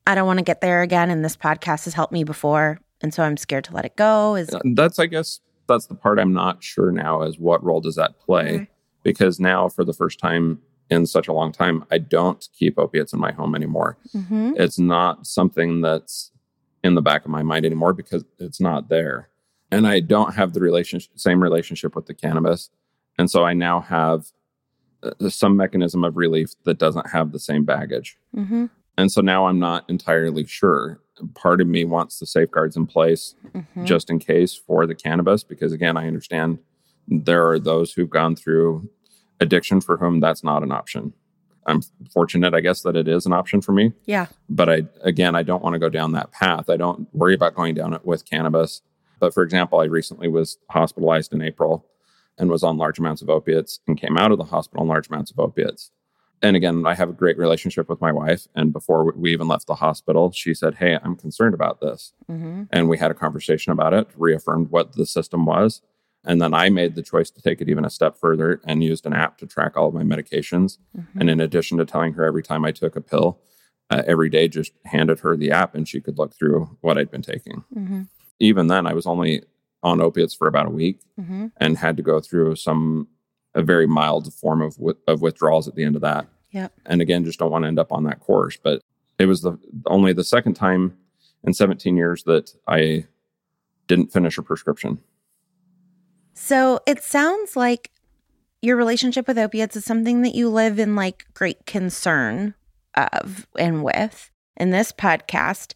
I 0.08 0.16
don't 0.16 0.26
want 0.26 0.40
to 0.40 0.46
get 0.46 0.62
there 0.62 0.82
again, 0.82 1.10
and 1.10 1.24
this 1.24 1.36
podcast 1.36 1.84
has 1.84 1.94
helped 1.94 2.14
me 2.14 2.24
before, 2.24 2.80
and 3.02 3.14
so 3.14 3.24
I'm 3.24 3.36
scared 3.36 3.66
to 3.66 3.74
let 3.74 3.84
it 3.84 3.96
go? 3.98 4.36
Is 4.36 4.54
Uh, 4.54 4.60
That's, 4.74 5.00
I 5.00 5.08
guess, 5.08 5.42
that's 5.72 5.88
the 5.88 5.96
part 5.96 6.20
I'm 6.20 6.34
not 6.34 6.64
sure 6.64 6.92
now 6.92 7.24
is 7.24 7.40
what 7.40 7.64
role 7.64 7.82
does 7.82 7.96
that 7.96 8.20
play? 8.20 8.56
Okay. 8.56 8.68
Because 9.04 9.40
now, 9.40 9.68
for 9.70 9.84
the 9.84 9.94
first 9.94 10.20
time 10.20 10.62
in 10.90 11.06
such 11.06 11.28
a 11.28 11.34
long 11.34 11.52
time, 11.52 11.84
I 11.90 11.98
don't 11.98 12.48
keep 12.58 12.78
opiates 12.78 13.14
in 13.14 13.20
my 13.20 13.32
home 13.32 13.56
anymore. 13.56 13.98
Mhm. 14.16 14.54
It's 14.60 14.78
not 14.78 15.26
something 15.26 15.82
that's 15.82 16.32
in 16.84 16.96
the 16.96 17.02
back 17.02 17.24
of 17.26 17.32
my 17.32 17.42
mind 17.44 17.66
anymore 17.66 17.94
because 17.94 18.24
it's 18.40 18.60
not 18.60 18.90
there. 18.90 19.30
And 19.72 19.88
I 19.88 20.02
don't 20.02 20.36
have 20.36 20.54
the 20.54 20.60
relationship, 20.60 21.12
same 21.18 21.42
relationship 21.42 21.96
with 21.96 22.06
the 22.08 22.14
cannabis. 22.14 22.70
And 23.18 23.30
so 23.30 23.44
I 23.46 23.54
now 23.54 23.80
have 23.82 24.28
uh, 25.04 25.30
some 25.30 25.56
mechanism 25.58 26.04
of 26.04 26.16
relief 26.18 26.52
that 26.66 26.78
doesn't 26.78 27.10
have 27.10 27.32
the 27.32 27.40
same 27.40 27.64
baggage. 27.66 28.20
Mhm. 28.36 28.70
And 28.98 29.12
so 29.12 29.22
now 29.22 29.48
I'm 29.48 29.60
not 29.60 29.90
entirely 29.90 30.46
sure. 30.46 31.00
Part 31.36 31.62
of 31.62 31.68
me 31.68 31.86
wants 31.86 32.20
the 32.20 32.26
safeguards 32.26 32.76
in 32.76 32.86
place 32.88 33.36
Mhm. 33.54 33.86
just 33.86 34.10
in 34.10 34.20
case 34.20 34.54
for 34.56 34.86
the 34.86 34.96
cannabis, 34.96 35.44
because 35.44 35.72
again, 35.72 35.98
I 35.98 36.08
understand 36.08 36.60
there 37.08 37.48
are 37.50 37.60
those 37.60 37.94
who've 37.94 38.10
gone 38.10 38.36
through 38.36 38.90
addiction 39.40 39.82
for 39.82 39.98
whom 39.98 40.20
that's 40.20 40.44
not 40.44 40.64
an 40.64 40.72
option. 40.72 41.14
I'm 41.68 41.82
fortunate, 42.12 42.54
I 42.54 42.62
guess, 42.62 42.82
that 42.82 42.96
it 42.96 43.08
is 43.08 43.26
an 43.26 43.34
option 43.34 43.62
for 43.62 43.72
me. 43.72 43.94
Yeah. 44.06 44.28
But 44.50 44.70
I, 44.70 44.84
again, 45.02 45.36
I 45.36 45.44
don't 45.44 45.64
want 45.64 45.74
to 45.74 45.80
go 45.80 45.90
down 45.90 46.12
that 46.14 46.32
path. 46.32 46.70
I 46.70 46.78
don't 46.78 47.08
worry 47.14 47.36
about 47.36 47.56
going 47.56 47.76
down 47.76 47.94
it 47.94 48.06
with 48.06 48.26
cannabis. 48.30 48.82
But 49.20 49.34
for 49.34 49.44
example, 49.44 49.80
I 49.80 49.86
recently 49.86 50.28
was 50.28 50.58
hospitalized 50.72 51.34
in 51.34 51.42
April 51.44 51.86
and 52.40 52.50
was 52.50 52.64
on 52.64 52.78
large 52.78 52.98
amounts 52.98 53.22
of 53.22 53.30
opiates 53.30 53.80
and 53.88 54.00
came 54.00 54.18
out 54.18 54.32
of 54.32 54.40
the 54.40 54.46
hospital 54.46 54.82
on 54.82 54.88
large 54.88 55.08
amounts 55.10 55.30
of 55.30 55.38
opiates. 55.40 55.92
And 56.42 56.56
again, 56.56 56.86
I 56.86 56.96
have 56.96 57.10
a 57.10 57.14
great 57.14 57.38
relationship 57.38 57.88
with 57.88 58.02
my 58.02 58.12
wife. 58.12 58.48
And 58.56 58.74
before 58.74 59.12
we 59.14 59.32
even 59.32 59.48
left 59.48 59.68
the 59.68 59.76
hospital, 59.76 60.32
she 60.32 60.54
said, 60.54 60.76
Hey, 60.76 60.98
I'm 61.04 61.16
concerned 61.16 61.54
about 61.54 61.82
this. 61.82 62.14
Mm-hmm. 62.30 62.64
And 62.72 62.90
we 62.90 62.98
had 62.98 63.12
a 63.12 63.16
conversation 63.16 63.72
about 63.72 63.94
it, 63.94 64.08
reaffirmed 64.16 64.72
what 64.72 64.94
the 64.94 65.06
system 65.06 65.46
was. 65.46 65.82
And 66.24 66.42
then 66.42 66.54
I 66.54 66.70
made 66.70 66.96
the 66.96 67.02
choice 67.02 67.32
to 67.32 67.42
take 67.42 67.62
it 67.62 67.70
even 67.70 67.86
a 67.86 67.90
step 67.90 68.18
further 68.18 68.62
and 68.66 68.84
used 68.84 69.06
an 69.06 69.14
app 69.14 69.38
to 69.40 69.48
track 69.48 69.76
all 69.76 69.88
of 69.88 69.94
my 69.94 70.04
medications. 70.04 70.78
Mm-hmm. 70.98 71.20
And 71.20 71.30
in 71.30 71.40
addition 71.40 71.78
to 71.78 71.86
telling 71.86 72.14
her 72.14 72.26
every 72.26 72.44
time 72.44 72.64
I 72.66 72.72
took 72.72 72.96
a 72.96 73.02
pill, 73.02 73.40
uh, 73.90 74.04
every 74.08 74.30
day 74.30 74.48
just 74.48 74.72
handed 74.86 75.20
her 75.20 75.36
the 75.36 75.52
app 75.52 75.76
and 75.76 75.88
she 75.88 76.00
could 76.00 76.18
look 76.18 76.34
through 76.34 76.78
what 76.82 76.98
I'd 76.98 77.12
been 77.12 77.22
taking. 77.22 77.64
Mm-hmm. 77.76 78.04
Even 78.40 78.68
then, 78.68 78.88
I 78.88 78.94
was 78.94 79.06
only 79.06 79.44
on 79.84 80.00
opiates 80.02 80.34
for 80.34 80.48
about 80.48 80.68
a 80.68 80.72
week 80.72 81.00
Mm-hmm. 81.20 81.48
and 81.58 81.78
had 81.78 81.98
to 81.98 82.04
go 82.04 82.20
through 82.20 82.56
some 82.56 83.08
a 83.54 83.62
very 83.62 83.88
mild 83.88 84.34
form 84.34 84.62
of 84.62 84.78
of 85.08 85.22
withdrawals 85.22 85.68
at 85.68 85.76
the 85.76 85.84
end 85.84 85.96
of 85.96 86.02
that. 86.02 86.28
Yep. 86.52 86.74
And 86.86 87.02
again, 87.02 87.26
just 87.26 87.40
don't 87.40 87.52
want 87.52 87.64
to 87.64 87.68
end 87.68 87.80
up 87.80 87.92
on 87.92 88.04
that 88.04 88.20
course. 88.20 88.58
But 88.58 88.82
it 89.18 89.26
was 89.26 89.42
the 89.42 89.58
only 89.86 90.14
the 90.14 90.24
second 90.24 90.56
time 90.56 90.98
in 91.44 91.54
17 91.54 91.96
years 91.96 92.24
that 92.24 92.54
I 92.68 93.06
didn't 93.88 94.12
finish 94.12 94.38
a 94.38 94.42
prescription. 94.42 95.00
So 96.34 96.80
it 96.88 97.04
sounds 97.04 97.56
like 97.56 97.92
your 98.62 98.78
relationship 98.78 99.28
with 99.28 99.38
opiates 99.38 99.76
is 99.76 99.86
something 99.86 100.22
that 100.22 100.36
you 100.36 100.50
live 100.50 100.80
in 100.80 100.96
like 100.96 101.26
great 101.34 101.66
concern 101.66 102.54
of 102.96 103.48
and 103.58 103.84
with. 103.84 104.32
And 104.58 104.74
this 104.74 104.92
podcast 104.92 105.74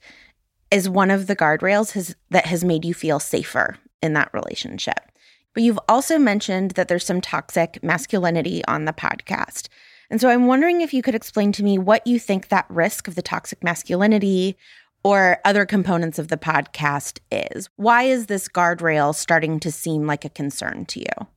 is 0.72 0.90
one 0.90 1.12
of 1.12 1.28
the 1.28 1.36
guardrails 1.36 1.92
has, 1.94 2.16
that 2.30 2.46
has 2.46 2.64
made 2.64 2.86
you 2.86 2.94
feel 2.94 3.20
safer 3.20 3.78
in 4.02 4.14
that 4.14 4.34
relationship. 4.34 5.12
But 5.56 5.64
you've 5.64 5.80
also 5.90 6.20
mentioned 6.20 6.72
that 6.72 6.90
there's 6.90 7.06
some 7.06 7.22
toxic 7.22 7.82
masculinity 7.82 8.64
on 8.66 8.86
the 8.86 8.94
podcast. 8.94 9.70
And 10.12 10.22
so 10.22 10.30
I'm 10.30 10.46
wondering 10.46 10.82
if 10.82 10.94
you 10.94 11.02
could 11.02 11.16
explain 11.16 11.52
to 11.54 11.64
me 11.64 11.80
what 11.80 12.06
you 12.06 12.20
think 12.20 12.50
that 12.50 12.66
risk 12.70 13.08
of 13.08 13.16
the 13.16 13.22
toxic 13.24 13.64
masculinity 13.64 14.58
or 15.04 15.40
other 15.46 15.66
components 15.66 16.20
of 16.20 16.28
the 16.28 16.38
podcast 16.38 17.20
is. 17.32 17.70
Why 17.78 18.04
is 18.04 18.26
this 18.26 18.48
guardrail 18.50 19.16
starting 19.16 19.60
to 19.62 19.72
seem 19.72 20.06
like 20.06 20.26
a 20.26 20.30
concern 20.30 20.86
to 20.88 21.00
you? 21.00 21.28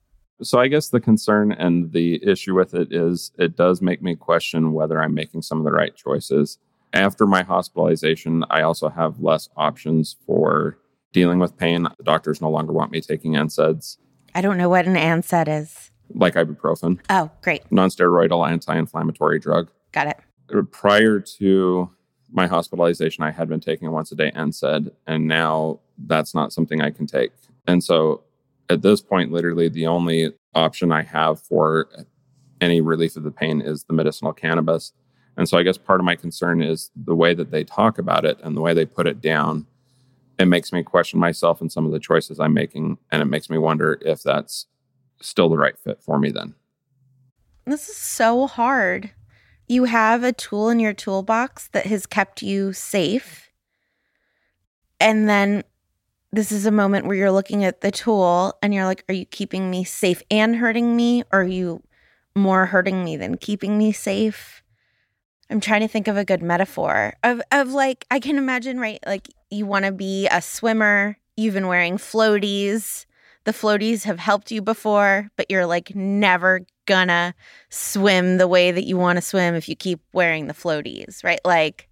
So 0.43 0.59
I 0.59 0.69
guess 0.69 0.89
the 0.89 1.01
concern 1.01 1.53
and 1.53 1.93
the 1.93 2.21
issue 2.27 2.55
with 2.55 2.75
it 2.75 2.93
is 2.93 3.33
it 3.39 3.57
does 3.57 3.81
make 3.81 4.03
me 4.03 4.17
question 4.17 4.73
whether 4.73 5.01
I'm 5.01 5.15
making 5.15 5.43
some 5.43 5.59
of 5.59 5.65
the 5.65 5.73
right 5.73 5.95
choices. 5.95 6.59
After 6.93 7.27
my 7.27 7.43
hospitalization, 7.43 8.45
I 8.51 8.63
also 8.63 8.89
have 8.89 9.21
less 9.21 9.49
options 9.57 10.17
for 10.27 10.79
dealing 11.13 11.39
with 11.39 11.57
pain. 11.57 11.85
The 11.99 12.05
doctors 12.05 12.41
no 12.41 12.51
longer 12.51 12.73
want 12.73 12.91
me 12.93 13.01
taking 13.01 13.33
NSAIDs 13.33 13.99
I 14.35 14.41
don't 14.41 14.57
know 14.59 14.69
what 14.69 14.87
an 14.87 14.95
NSAID 14.95 15.49
is. 15.63 15.91
like 16.15 16.35
ibuprofen, 16.35 16.99
Oh, 17.11 17.31
great. 17.43 17.69
nonsteroidal 17.71 18.49
anti-inflammatory 18.49 19.39
drug. 19.39 19.71
Got 19.93 20.07
it. 20.09 20.17
Uh, 20.55 20.63
prior 20.63 21.21
to 21.21 21.91
my 22.31 22.47
hospitalization, 22.47 23.25
I 23.25 23.31
had 23.31 23.49
been 23.49 23.61
taking 23.61 23.89
a 23.89 23.91
once 23.91 24.11
a 24.13 24.15
day 24.15 24.31
NSAID, 24.35 24.91
and 25.07 25.27
now 25.27 25.81
that's 25.99 26.35
not 26.35 26.53
something 26.53 26.81
I 26.81 26.91
can 26.91 27.07
take. 27.07 27.33
And 27.67 27.83
so 27.85 28.23
at 28.71 28.83
this 28.83 29.01
point, 29.01 29.33
literally 29.33 29.69
the 29.69 29.87
only 29.87 30.33
option 30.55 30.93
I 30.93 31.03
have 31.03 31.41
for 31.43 31.89
any 32.61 32.81
relief 32.81 33.17
of 33.17 33.23
the 33.23 33.31
pain 33.31 33.61
is 33.61 33.85
the 33.85 33.93
medicinal 33.93 34.33
cannabis. 34.33 34.93
And 35.37 35.49
so 35.49 35.57
I 35.59 35.63
guess 35.63 35.79
part 35.79 36.01
of 36.01 36.05
my 36.05 36.17
concern 36.17 36.63
is 36.63 36.91
the 36.97 37.15
way 37.15 37.33
that 37.35 37.51
they 37.51 37.65
talk 37.65 37.99
about 37.99 38.25
it 38.25 38.39
and 38.43 38.57
the 38.57 38.61
way 38.61 38.75
they 38.75 38.85
put 38.87 39.07
it 39.07 39.21
down. 39.21 39.67
It 40.39 40.47
makes 40.47 40.73
me 40.73 40.83
question 40.83 41.19
myself 41.19 41.61
and 41.61 41.71
some 41.71 41.87
of 41.87 41.93
the 41.93 41.99
choices 41.99 42.39
I'm 42.39 42.55
making. 42.55 42.99
And 43.11 43.23
it 43.23 43.27
makes 43.27 43.51
me 43.51 43.59
wonder 43.59 43.99
if 44.03 44.23
that's 44.23 44.67
still 45.21 45.49
the 45.49 45.59
right 45.59 45.79
fit 45.79 46.03
for 46.03 46.19
me 46.19 46.31
then. 46.31 46.55
This 47.67 47.89
is 47.89 47.97
so 47.97 48.47
hard. 48.47 49.11
You 49.67 49.85
have 49.85 50.25
a 50.25 50.33
tool 50.33 50.71
in 50.71 50.81
your 50.81 50.95
toolbox 50.95 51.69
that 51.73 51.87
has 51.87 52.07
kept 52.07 52.41
you 52.41 52.73
safe. 52.73 53.51
And 55.01 55.29
then 55.29 55.65
this 56.33 56.53
is 56.53 56.67
a 56.67 56.71
moment 56.71 57.07
where 57.07 57.17
you're 57.17 57.33
looking 57.33 57.65
at 57.65 57.81
the 57.81 57.91
tool 57.91 58.57
and 58.63 58.73
you're 58.73 58.85
like, 58.85 59.05
are 59.09 59.15
you 59.15 59.27
keeping 59.27 59.71
me 59.71 59.85
safe 59.85 60.23
and 60.31 60.57
hurting 60.57 60.97
me? 60.97 61.25
Or 61.33 61.41
are 61.41 61.45
you 61.45 61.83
more 62.35 62.67
hurting 62.67 63.05
me 63.05 63.17
than 63.17 63.37
keeping 63.37 63.77
me 63.77 63.93
safe? 63.93 64.63
I'm 65.51 65.61
trying 65.61 65.81
to 65.81 65.89
think 65.89 66.09
of 66.09 66.17
a 66.17 66.25
good 66.25 66.43
metaphor 66.43 67.15
of 67.23 67.41
of 67.51 67.73
like 67.73 68.07
I 68.11 68.21
can 68.21 68.37
imagine 68.37 68.79
right 68.79 68.99
like 69.07 69.29
you 69.51 69.67
want 69.67 69.85
to 69.85 69.93
be 69.93 70.27
a 70.29 70.43
swimmer, 70.43 71.17
you've 71.37 71.55
been 71.55 71.69
wearing 71.69 71.97
floaties. 71.97 73.07
The 73.45 73.53
floaties 73.53 74.05
have 74.05 74.19
helped 74.19 74.51
you 74.51 74.61
before, 74.61 75.31
but 75.37 75.51
you're 75.51 75.67
like 75.67 75.95
never 75.95 76.61
gonna 76.87 77.35
swim 77.71 78.39
the 78.39 78.49
way 78.49 78.71
that 78.73 78.85
you 78.85 78.97
want 78.97 79.17
to 79.17 79.23
swim 79.23 79.55
if 79.55 79.69
you 79.69 79.77
keep 79.77 80.01
wearing 80.13 80.47
the 80.47 80.55
floaties, 80.55 81.23
right? 81.23 81.41
Like 81.45 81.89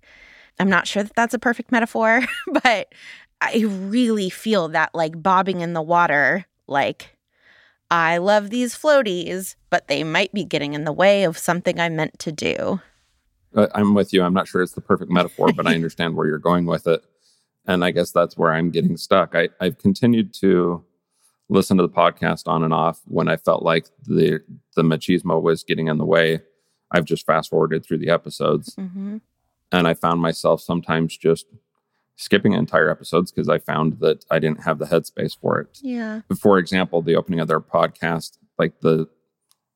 I'm 0.58 0.70
not 0.70 0.86
sure 0.86 1.02
that 1.02 1.14
that's 1.14 1.34
a 1.34 1.38
perfect 1.38 1.70
metaphor, 1.70 2.20
but 2.62 2.92
I 3.40 3.64
really 3.66 4.30
feel 4.30 4.68
that 4.68 4.94
like 4.94 5.22
bobbing 5.22 5.60
in 5.60 5.72
the 5.72 5.82
water 5.82 6.46
like 6.66 7.16
I 7.90 8.18
love 8.18 8.50
these 8.50 8.76
floaties, 8.76 9.54
but 9.70 9.86
they 9.86 10.02
might 10.02 10.32
be 10.32 10.44
getting 10.44 10.74
in 10.74 10.84
the 10.84 10.92
way 10.92 11.24
of 11.24 11.38
something 11.38 11.78
I 11.78 11.88
meant 11.88 12.18
to 12.20 12.32
do. 12.32 12.80
I'm 13.54 13.94
with 13.94 14.12
you. 14.12 14.22
I'm 14.22 14.34
not 14.34 14.48
sure 14.48 14.60
it's 14.60 14.72
the 14.72 14.80
perfect 14.80 15.10
metaphor, 15.10 15.52
but 15.52 15.66
I 15.66 15.74
understand 15.74 16.16
where 16.16 16.26
you're 16.26 16.38
going 16.38 16.66
with 16.66 16.86
it. 16.86 17.02
And 17.66 17.84
I 17.84 17.90
guess 17.90 18.10
that's 18.12 18.36
where 18.36 18.52
I'm 18.52 18.70
getting 18.70 18.96
stuck. 18.96 19.34
I, 19.34 19.48
I've 19.60 19.78
continued 19.78 20.32
to 20.40 20.84
listen 21.48 21.76
to 21.76 21.82
the 21.82 21.88
podcast 21.88 22.46
on 22.48 22.62
and 22.64 22.72
off 22.74 23.00
when 23.06 23.28
I 23.28 23.36
felt 23.36 23.62
like 23.62 23.86
the 24.04 24.40
the 24.74 24.82
machismo 24.82 25.40
was 25.40 25.62
getting 25.64 25.88
in 25.88 25.98
the 25.98 26.04
way. 26.04 26.40
I've 26.92 27.04
just 27.04 27.26
fast 27.26 27.50
forwarded 27.50 27.84
through 27.84 27.98
the 27.98 28.10
episodes, 28.10 28.74
Mm-hmm. 28.76 29.16
and 29.72 29.88
I 29.88 29.94
found 29.94 30.20
myself 30.20 30.60
sometimes 30.60 31.16
just 31.16 31.46
skipping 32.14 32.52
entire 32.52 32.88
episodes 32.88 33.30
because 33.32 33.48
I 33.48 33.58
found 33.58 33.98
that 34.00 34.24
I 34.30 34.38
didn't 34.38 34.62
have 34.62 34.78
the 34.78 34.86
headspace 34.86 35.36
for 35.38 35.60
it. 35.60 35.78
Yeah. 35.82 36.20
For 36.40 36.58
example, 36.58 37.02
the 37.02 37.16
opening 37.16 37.40
of 37.40 37.48
their 37.48 37.60
podcast, 37.60 38.38
like 38.58 38.80
the 38.80 39.08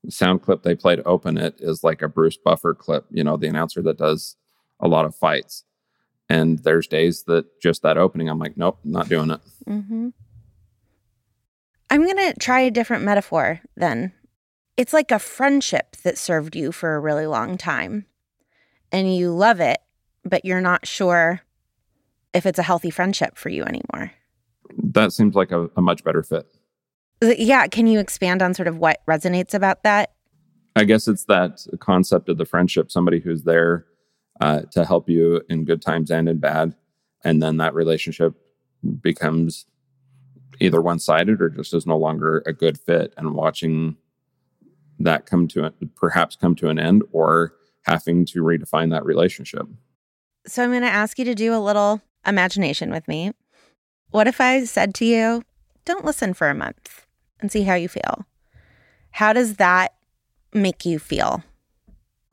sound 0.08 0.40
clip 0.42 0.62
they 0.62 0.74
play 0.74 0.96
to 0.96 1.02
open 1.04 1.36
it 1.36 1.56
is 1.58 1.84
like 1.84 2.00
a 2.00 2.08
Bruce 2.08 2.38
Buffer 2.38 2.72
clip, 2.74 3.04
you 3.10 3.22
know, 3.24 3.36
the 3.36 3.48
announcer 3.48 3.82
that 3.82 3.98
does 3.98 4.36
a 4.80 4.88
lot 4.88 5.04
of 5.04 5.14
fights. 5.14 5.64
And 6.30 6.60
there's 6.60 6.86
days 6.86 7.24
that 7.24 7.60
just 7.60 7.82
that 7.82 7.98
opening, 7.98 8.28
I'm 8.28 8.38
like, 8.38 8.56
nope, 8.56 8.78
not 8.84 9.08
doing 9.08 9.32
it. 9.32 9.40
Mm-hmm. 9.68 10.10
I'm 11.90 12.04
going 12.04 12.32
to 12.32 12.38
try 12.38 12.60
a 12.60 12.70
different 12.70 13.02
metaphor 13.02 13.60
then. 13.76 14.12
It's 14.76 14.92
like 14.92 15.10
a 15.10 15.18
friendship 15.18 15.96
that 16.04 16.16
served 16.16 16.54
you 16.54 16.70
for 16.70 16.94
a 16.94 17.00
really 17.00 17.26
long 17.26 17.58
time 17.58 18.06
and 18.92 19.12
you 19.12 19.32
love 19.32 19.58
it, 19.58 19.78
but 20.24 20.44
you're 20.44 20.60
not 20.60 20.86
sure 20.86 21.40
if 22.32 22.46
it's 22.46 22.60
a 22.60 22.62
healthy 22.62 22.90
friendship 22.90 23.36
for 23.36 23.48
you 23.48 23.64
anymore. 23.64 24.12
That 24.78 25.12
seems 25.12 25.34
like 25.34 25.50
a, 25.50 25.68
a 25.76 25.82
much 25.82 26.04
better 26.04 26.22
fit. 26.22 26.46
Yeah. 27.20 27.66
Can 27.66 27.88
you 27.88 27.98
expand 27.98 28.40
on 28.40 28.54
sort 28.54 28.68
of 28.68 28.78
what 28.78 29.04
resonates 29.08 29.52
about 29.52 29.82
that? 29.82 30.12
I 30.76 30.84
guess 30.84 31.08
it's 31.08 31.24
that 31.24 31.66
concept 31.80 32.28
of 32.28 32.38
the 32.38 32.44
friendship, 32.44 32.92
somebody 32.92 33.18
who's 33.18 33.42
there 33.42 33.86
uh, 34.40 34.62
to 34.72 34.84
help 34.84 35.08
you 35.08 35.42
in 35.48 35.64
good 35.64 35.82
times 35.82 36.10
and 36.10 36.28
in 36.28 36.38
bad. 36.38 36.74
And 37.24 37.42
then 37.42 37.58
that 37.58 37.74
relationship 37.74 38.34
becomes 39.02 39.66
either 40.60 40.80
one 40.80 40.98
sided 40.98 41.40
or 41.40 41.48
just 41.48 41.74
is 41.74 41.86
no 41.86 41.98
longer 41.98 42.42
a 42.46 42.52
good 42.52 42.78
fit. 42.78 43.12
And 43.16 43.34
watching 43.34 43.96
that 44.98 45.26
come 45.26 45.48
to 45.48 45.64
it, 45.64 45.74
perhaps 45.96 46.36
come 46.36 46.54
to 46.56 46.68
an 46.68 46.78
end 46.78 47.02
or 47.12 47.54
having 47.82 48.24
to 48.26 48.42
redefine 48.42 48.90
that 48.90 49.04
relationship. 49.04 49.66
So 50.46 50.62
I'm 50.62 50.70
going 50.70 50.82
to 50.82 50.88
ask 50.88 51.18
you 51.18 51.24
to 51.26 51.34
do 51.34 51.54
a 51.54 51.60
little 51.60 52.00
imagination 52.26 52.90
with 52.90 53.06
me. 53.08 53.32
What 54.10 54.26
if 54.26 54.40
I 54.40 54.64
said 54.64 54.94
to 54.96 55.04
you, 55.04 55.42
don't 55.84 56.04
listen 56.04 56.34
for 56.34 56.48
a 56.48 56.54
month 56.54 57.06
and 57.40 57.50
see 57.50 57.62
how 57.62 57.74
you 57.74 57.88
feel? 57.88 58.26
How 59.12 59.32
does 59.32 59.56
that 59.56 59.94
make 60.52 60.84
you 60.84 60.98
feel? 60.98 61.42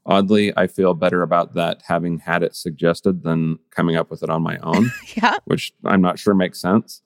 Oddly, 0.07 0.53
I 0.55 0.67
feel 0.67 0.93
better 0.93 1.21
about 1.21 1.53
that 1.55 1.81
having 1.85 2.19
had 2.19 2.41
it 2.41 2.55
suggested 2.55 3.23
than 3.23 3.59
coming 3.71 3.97
up 3.97 4.09
with 4.09 4.23
it 4.23 4.29
on 4.29 4.41
my 4.41 4.57
own. 4.59 4.91
Yeah. 5.15 5.35
which 5.45 5.73
I'm 5.83 6.01
not 6.01 6.17
sure 6.17 6.33
makes 6.33 6.61
sense. 6.61 7.01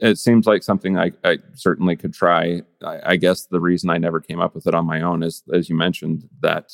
It 0.00 0.18
seems 0.18 0.46
like 0.46 0.62
something 0.62 0.96
I, 0.96 1.10
I 1.24 1.38
certainly 1.54 1.96
could 1.96 2.14
try. 2.14 2.62
I, 2.84 3.00
I 3.04 3.16
guess 3.16 3.46
the 3.46 3.58
reason 3.60 3.90
I 3.90 3.98
never 3.98 4.20
came 4.20 4.38
up 4.38 4.54
with 4.54 4.66
it 4.68 4.74
on 4.74 4.86
my 4.86 5.00
own 5.00 5.24
is, 5.24 5.42
as 5.52 5.68
you 5.68 5.74
mentioned, 5.74 6.28
that 6.40 6.72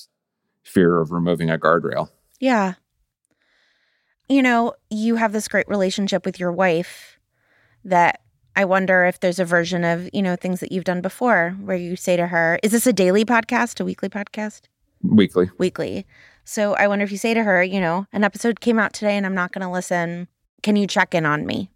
fear 0.62 1.00
of 1.00 1.11
removing 1.11 1.49
a 1.49 1.56
guardrail. 1.56 2.11
Yeah. 2.40 2.75
You 4.28 4.42
know, 4.42 4.75
you 4.90 5.16
have 5.16 5.33
this 5.33 5.49
great 5.49 5.68
relationship 5.68 6.26
with 6.26 6.38
your 6.38 6.52
wife 6.52 7.18
that 7.85 8.21
I 8.56 8.66
wonder 8.66 9.04
if 9.04 9.21
there's 9.21 9.38
a 9.38 9.44
version 9.44 9.85
of, 9.85 10.11
you 10.12 10.23
know, 10.23 10.37
things 10.37 10.61
that 10.61 10.73
you've 10.73 10.85
done 10.85 11.00
before 11.00 11.56
where 11.62 11.76
you 11.76 11.97
say 11.97 12.16
to 12.16 12.26
her, 12.26 12.59
is 12.62 12.73
this 12.73 12.87
a 12.87 12.92
daily 12.92 13.25
podcast, 13.25 13.80
a 13.80 13.85
weekly 13.85 14.09
podcast? 14.09 14.62
Weekly. 15.05 15.51
Weekly. 15.59 16.07
So 16.45 16.75
I 16.75 16.89
wonder 16.89 17.05
if 17.05 17.13
you 17.13 17.19
say 17.19 17.35
to 17.35 17.43
her, 17.43 17.63
you 17.63 17.81
know, 17.81 18.07
an 18.13 18.25
episode 18.25 18.61
came 18.61 18.79
out 18.79 18.93
today 18.93 19.17
and 19.17 19.25
I'm 19.25 19.35
not 19.35 19.53
going 19.53 19.67
to 19.67 19.73
listen. 19.73 20.29
Can 20.63 20.77
you 20.77 20.87
check 20.87 21.15
in 21.15 21.27
on 21.27 21.47
me? 21.47 21.71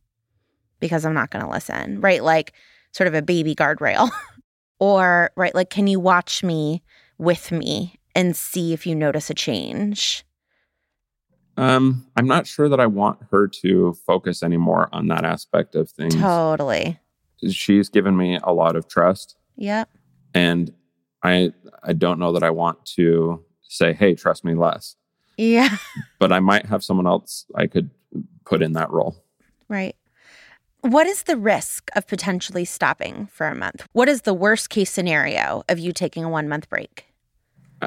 Because 0.81 1.05
I'm 1.05 1.15
not 1.15 1.31
going 1.31 1.45
to 1.45 1.51
listen, 1.51 2.01
right? 2.01 2.23
Like 2.23 2.53
sort 2.93 3.09
of 3.09 3.15
a 3.15 3.23
baby 3.23 3.55
guardrail. 3.55 4.11
or, 4.79 5.31
right, 5.37 5.55
like, 5.55 5.71
can 5.71 5.87
you 5.87 5.99
watch 5.99 6.43
me 6.43 6.83
with 7.19 7.51
me 7.51 7.99
and 8.15 8.37
see 8.37 8.73
if 8.73 8.87
you 8.87 8.95
notice 8.95 9.31
a 9.31 9.35
change? 9.35 10.25
Um, 11.57 12.07
I'm 12.17 12.29
not 12.29 12.47
sure 12.47 12.69
that 12.69 12.79
I 12.79 12.87
want 12.87 13.19
her 13.33 13.49
to 13.63 13.95
focus 14.07 14.45
anymore 14.45 14.89
on 14.93 15.09
that 15.09 15.25
aspect 15.25 15.75
of 15.75 15.91
things. 15.91 16.15
Totally. 16.15 17.01
She's 17.51 17.89
given 17.89 18.17
me 18.17 18.39
a 18.43 18.53
lot 18.53 18.77
of 18.77 18.87
trust. 18.87 19.37
Yep. 19.57 19.89
And 20.35 20.73
I 21.23 21.53
I 21.83 21.93
don't 21.93 22.19
know 22.19 22.33
that 22.33 22.43
I 22.43 22.51
want 22.51 22.85
to 22.97 23.45
say, 23.63 23.93
hey, 23.93 24.15
trust 24.15 24.45
me 24.45 24.55
less. 24.55 24.97
Yeah. 25.37 25.77
But 26.19 26.33
I 26.33 26.41
might 26.41 26.67
have 26.67 26.83
someone 26.83 27.07
else 27.07 27.47
I 27.55 27.67
could 27.67 27.91
put 28.45 28.63
in 28.63 28.73
that 28.73 28.91
role. 28.91 29.23
Right. 29.69 29.95
What 30.81 31.07
is 31.07 31.25
the 31.25 31.37
risk 31.37 31.91
of 31.97 32.07
potentially 32.07 32.65
stopping 32.65 33.27
for 33.27 33.47
a 33.47 33.55
month? 33.55 33.87
What 33.93 34.09
is 34.09 34.23
the 34.23 34.35
worst 34.35 34.71
case 34.71 34.91
scenario 34.91 35.63
of 35.69 35.79
you 35.79 35.93
taking 35.93 36.25
a 36.25 36.29
one 36.29 36.49
month 36.49 36.69
break? 36.69 37.07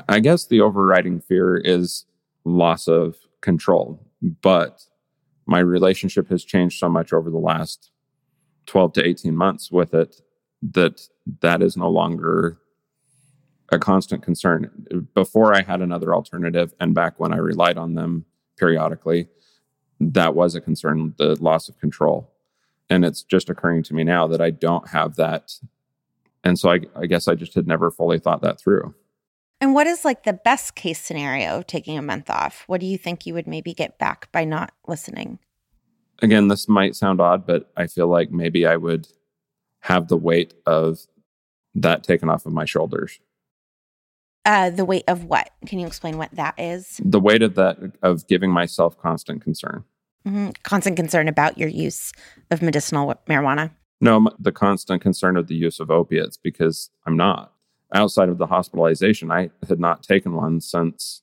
I 0.08 0.20
guess 0.20 0.46
the 0.46 0.62
overriding 0.62 1.20
fear 1.20 1.58
is 1.58 2.06
loss 2.46 2.88
of 2.88 3.18
control. 3.42 4.06
But 4.22 4.86
my 5.46 5.60
relationship 5.60 6.30
has 6.30 6.46
changed 6.46 6.80
so 6.80 6.90
much 6.90 7.12
over 7.12 7.30
the 7.30 7.38
last 7.38 7.92
12 8.68 8.94
to 8.94 9.08
18 9.08 9.36
months 9.36 9.72
with 9.72 9.94
it 9.94 10.22
that 10.62 11.08
that 11.42 11.62
is 11.62 11.76
no 11.76 11.90
longer 11.90 12.60
a 13.72 13.80
constant 13.80 14.22
concern. 14.22 14.70
Before 15.16 15.56
I 15.56 15.62
had 15.62 15.82
another 15.82 16.14
alternative, 16.14 16.74
and 16.80 16.94
back 16.94 17.20
when 17.20 17.34
I 17.34 17.38
relied 17.38 17.78
on 17.78 17.96
them 17.96 18.26
periodically, 18.58 19.30
that 20.00 20.36
was 20.36 20.56
a 20.56 20.62
concern 20.62 21.14
the 21.18 21.42
loss 21.42 21.70
of 21.70 21.80
control. 21.80 22.32
And 22.90 23.06
it's 23.06 23.24
just 23.24 23.50
occurring 23.50 23.84
to 23.84 23.94
me 23.94 24.04
now 24.04 24.28
that 24.28 24.42
I 24.42 24.50
don't 24.50 24.90
have 24.90 25.16
that. 25.16 25.54
And 26.44 26.60
so 26.60 26.70
I, 26.70 26.82
I 26.96 27.06
guess 27.06 27.28
I 27.28 27.36
just 27.36 27.54
had 27.54 27.68
never 27.68 27.90
fully 27.90 28.20
thought 28.20 28.42
that 28.42 28.60
through. 28.60 28.94
And 29.62 29.76
what 29.76 29.88
is 29.88 30.04
like 30.04 30.24
the 30.24 30.34
best 30.34 30.76
case 30.76 31.00
scenario 31.00 31.60
of 31.60 31.68
taking 31.68 31.98
a 31.98 32.02
month 32.02 32.30
off? 32.30 32.64
What 32.68 32.82
do 32.82 32.88
you 32.88 32.98
think 32.98 33.26
you 33.26 33.36
would 33.36 33.48
maybe 33.48 33.74
get 33.74 34.00
back 34.00 34.30
by 34.32 34.44
not 34.44 34.74
listening? 34.88 35.40
Again, 36.22 36.48
this 36.48 36.68
might 36.68 36.96
sound 36.96 37.22
odd, 37.22 37.46
but 37.46 37.72
I 37.78 37.88
feel 37.88 38.08
like 38.08 38.32
maybe 38.32 38.66
I 38.66 38.76
would 38.76 39.08
have 39.82 40.08
the 40.08 40.18
weight 40.18 40.54
of 40.66 41.00
that 41.76 42.04
taken 42.04 42.28
off 42.30 42.46
of 42.46 42.54
my 42.54 42.66
shoulders. 42.66 43.20
Uh, 44.44 44.70
the 44.70 44.86
weight 44.86 45.04
of 45.08 45.26
what? 45.26 45.52
Can 45.66 45.80
you 45.80 45.88
explain 45.88 46.18
what 46.18 46.32
that 46.34 46.56
is? 46.58 47.00
The 47.04 47.20
weight 47.20 47.44
of 47.44 47.56
that 47.56 47.78
of 48.02 48.28
giving 48.28 48.52
myself 48.52 48.98
constant 48.98 49.44
concern. 49.44 49.84
Mm-hmm. 50.28 50.50
Constant 50.64 50.96
concern 50.96 51.28
about 51.28 51.58
your 51.58 51.70
use 51.70 52.12
of 52.50 52.62
medicinal 52.62 53.14
marijuana. 53.28 53.72
No, 54.00 54.30
the 54.40 54.52
constant 54.52 55.02
concern 55.02 55.38
of 55.38 55.48
the 55.48 55.56
use 55.56 55.80
of 55.80 55.92
opiates 55.92 56.38
because 56.38 56.90
I'm 57.06 57.16
not 57.16 57.54
outside 57.94 58.30
of 58.30 58.38
the 58.38 58.48
hospitalization, 58.48 59.32
I 59.32 59.50
had 59.68 59.80
not 59.80 60.04
taken 60.04 60.34
one 60.34 60.62
since 60.62 61.22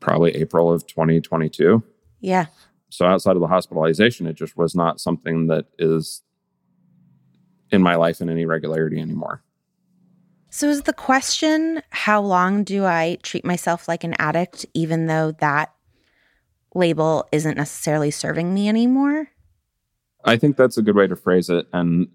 probably 0.00 0.34
April 0.36 0.72
of 0.72 0.86
2022. 0.86 1.82
Yeah. 2.20 2.46
So 2.90 3.06
outside 3.06 3.36
of 3.36 3.40
the 3.40 3.48
hospitalization, 3.48 4.26
it 4.26 4.34
just 4.34 4.56
was 4.56 4.74
not 4.74 5.00
something 5.00 5.46
that 5.48 5.66
is 5.78 6.22
in 7.70 7.82
my 7.82 7.96
life 7.96 8.20
in 8.20 8.30
any 8.30 8.46
regularity 8.46 9.00
anymore. 9.00 9.42
So 10.50 10.68
is 10.68 10.82
the 10.82 10.92
question 10.92 11.82
how 11.90 12.20
long 12.20 12.64
do 12.64 12.84
I 12.84 13.18
treat 13.22 13.44
myself 13.44 13.88
like 13.88 14.04
an 14.04 14.14
addict 14.18 14.64
even 14.74 15.06
though 15.06 15.32
that 15.40 15.72
label 16.74 17.26
isn't 17.32 17.56
necessarily 17.56 18.10
serving 18.10 18.54
me 18.54 18.68
anymore? 18.68 19.28
I 20.24 20.36
think 20.36 20.56
that's 20.56 20.76
a 20.76 20.82
good 20.82 20.96
way 20.96 21.06
to 21.06 21.16
phrase 21.16 21.50
it 21.50 21.66
and 21.72 22.08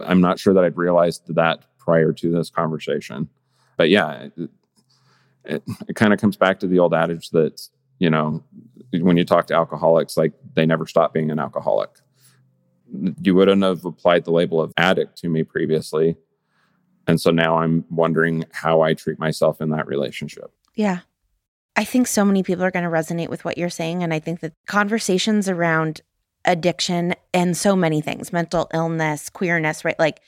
I'm 0.00 0.20
not 0.20 0.38
sure 0.38 0.54
that 0.54 0.64
I'd 0.64 0.76
realized 0.76 1.34
that 1.34 1.64
prior 1.78 2.12
to 2.12 2.30
this 2.30 2.50
conversation. 2.50 3.28
But 3.76 3.90
yeah, 3.90 4.28
it, 4.36 4.50
it, 5.44 5.62
it 5.88 5.96
kind 5.96 6.12
of 6.12 6.20
comes 6.20 6.36
back 6.36 6.60
to 6.60 6.66
the 6.66 6.78
old 6.78 6.94
adage 6.94 7.30
that, 7.30 7.60
you 7.98 8.10
know, 8.10 8.44
when 8.92 9.16
you 9.16 9.24
talk 9.24 9.46
to 9.46 9.54
alcoholics, 9.54 10.16
like 10.16 10.32
they 10.54 10.66
never 10.66 10.86
stop 10.86 11.12
being 11.12 11.30
an 11.30 11.38
alcoholic. 11.38 11.90
You 13.22 13.34
wouldn't 13.34 13.62
have 13.62 13.84
applied 13.84 14.24
the 14.24 14.32
label 14.32 14.60
of 14.60 14.72
addict 14.76 15.16
to 15.18 15.28
me 15.28 15.42
previously. 15.44 16.16
And 17.10 17.20
so 17.20 17.32
now 17.32 17.56
I'm 17.58 17.84
wondering 17.90 18.44
how 18.52 18.82
I 18.82 18.94
treat 18.94 19.18
myself 19.18 19.60
in 19.60 19.70
that 19.70 19.88
relationship. 19.88 20.52
Yeah. 20.76 21.00
I 21.74 21.82
think 21.82 22.06
so 22.06 22.24
many 22.24 22.44
people 22.44 22.62
are 22.62 22.70
going 22.70 22.84
to 22.84 22.88
resonate 22.88 23.30
with 23.30 23.44
what 23.44 23.58
you're 23.58 23.68
saying. 23.68 24.04
And 24.04 24.14
I 24.14 24.20
think 24.20 24.38
that 24.40 24.52
conversations 24.66 25.48
around 25.48 26.02
addiction 26.44 27.16
and 27.34 27.56
so 27.56 27.74
many 27.74 28.00
things, 28.00 28.32
mental 28.32 28.70
illness, 28.72 29.28
queerness, 29.28 29.84
right? 29.84 29.98
Like 29.98 30.20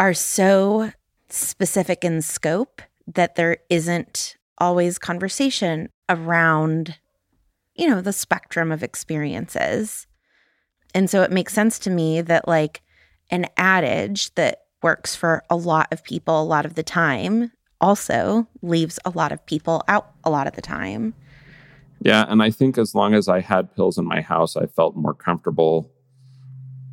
are 0.00 0.12
so 0.12 0.90
specific 1.28 2.02
in 2.02 2.20
scope 2.20 2.82
that 3.06 3.36
there 3.36 3.58
isn't 3.70 4.36
always 4.58 4.98
conversation 4.98 5.88
around, 6.08 6.98
you 7.76 7.88
know, 7.88 8.00
the 8.00 8.12
spectrum 8.12 8.72
of 8.72 8.82
experiences. 8.82 10.08
And 10.94 11.08
so 11.08 11.22
it 11.22 11.30
makes 11.30 11.54
sense 11.54 11.78
to 11.80 11.90
me 11.90 12.22
that, 12.22 12.48
like, 12.48 12.82
an 13.30 13.46
adage 13.56 14.34
that 14.34 14.61
works 14.82 15.14
for 15.14 15.42
a 15.48 15.56
lot 15.56 15.88
of 15.92 16.02
people 16.04 16.42
a 16.42 16.44
lot 16.44 16.66
of 16.66 16.74
the 16.74 16.82
time 16.82 17.50
also 17.82 18.46
leaves 18.62 18.98
a 19.04 19.10
lot 19.10 19.32
of 19.32 19.44
people 19.44 19.82
out 19.88 20.12
a 20.24 20.30
lot 20.30 20.46
of 20.46 20.54
the 20.54 20.62
time. 20.62 21.12
Yeah. 22.00 22.24
And 22.28 22.42
I 22.42 22.50
think 22.50 22.78
as 22.78 22.94
long 22.94 23.12
as 23.14 23.28
I 23.28 23.40
had 23.40 23.74
pills 23.74 23.98
in 23.98 24.06
my 24.06 24.20
house, 24.20 24.56
I 24.56 24.66
felt 24.66 24.96
more 24.96 25.14
comfortable 25.14 25.90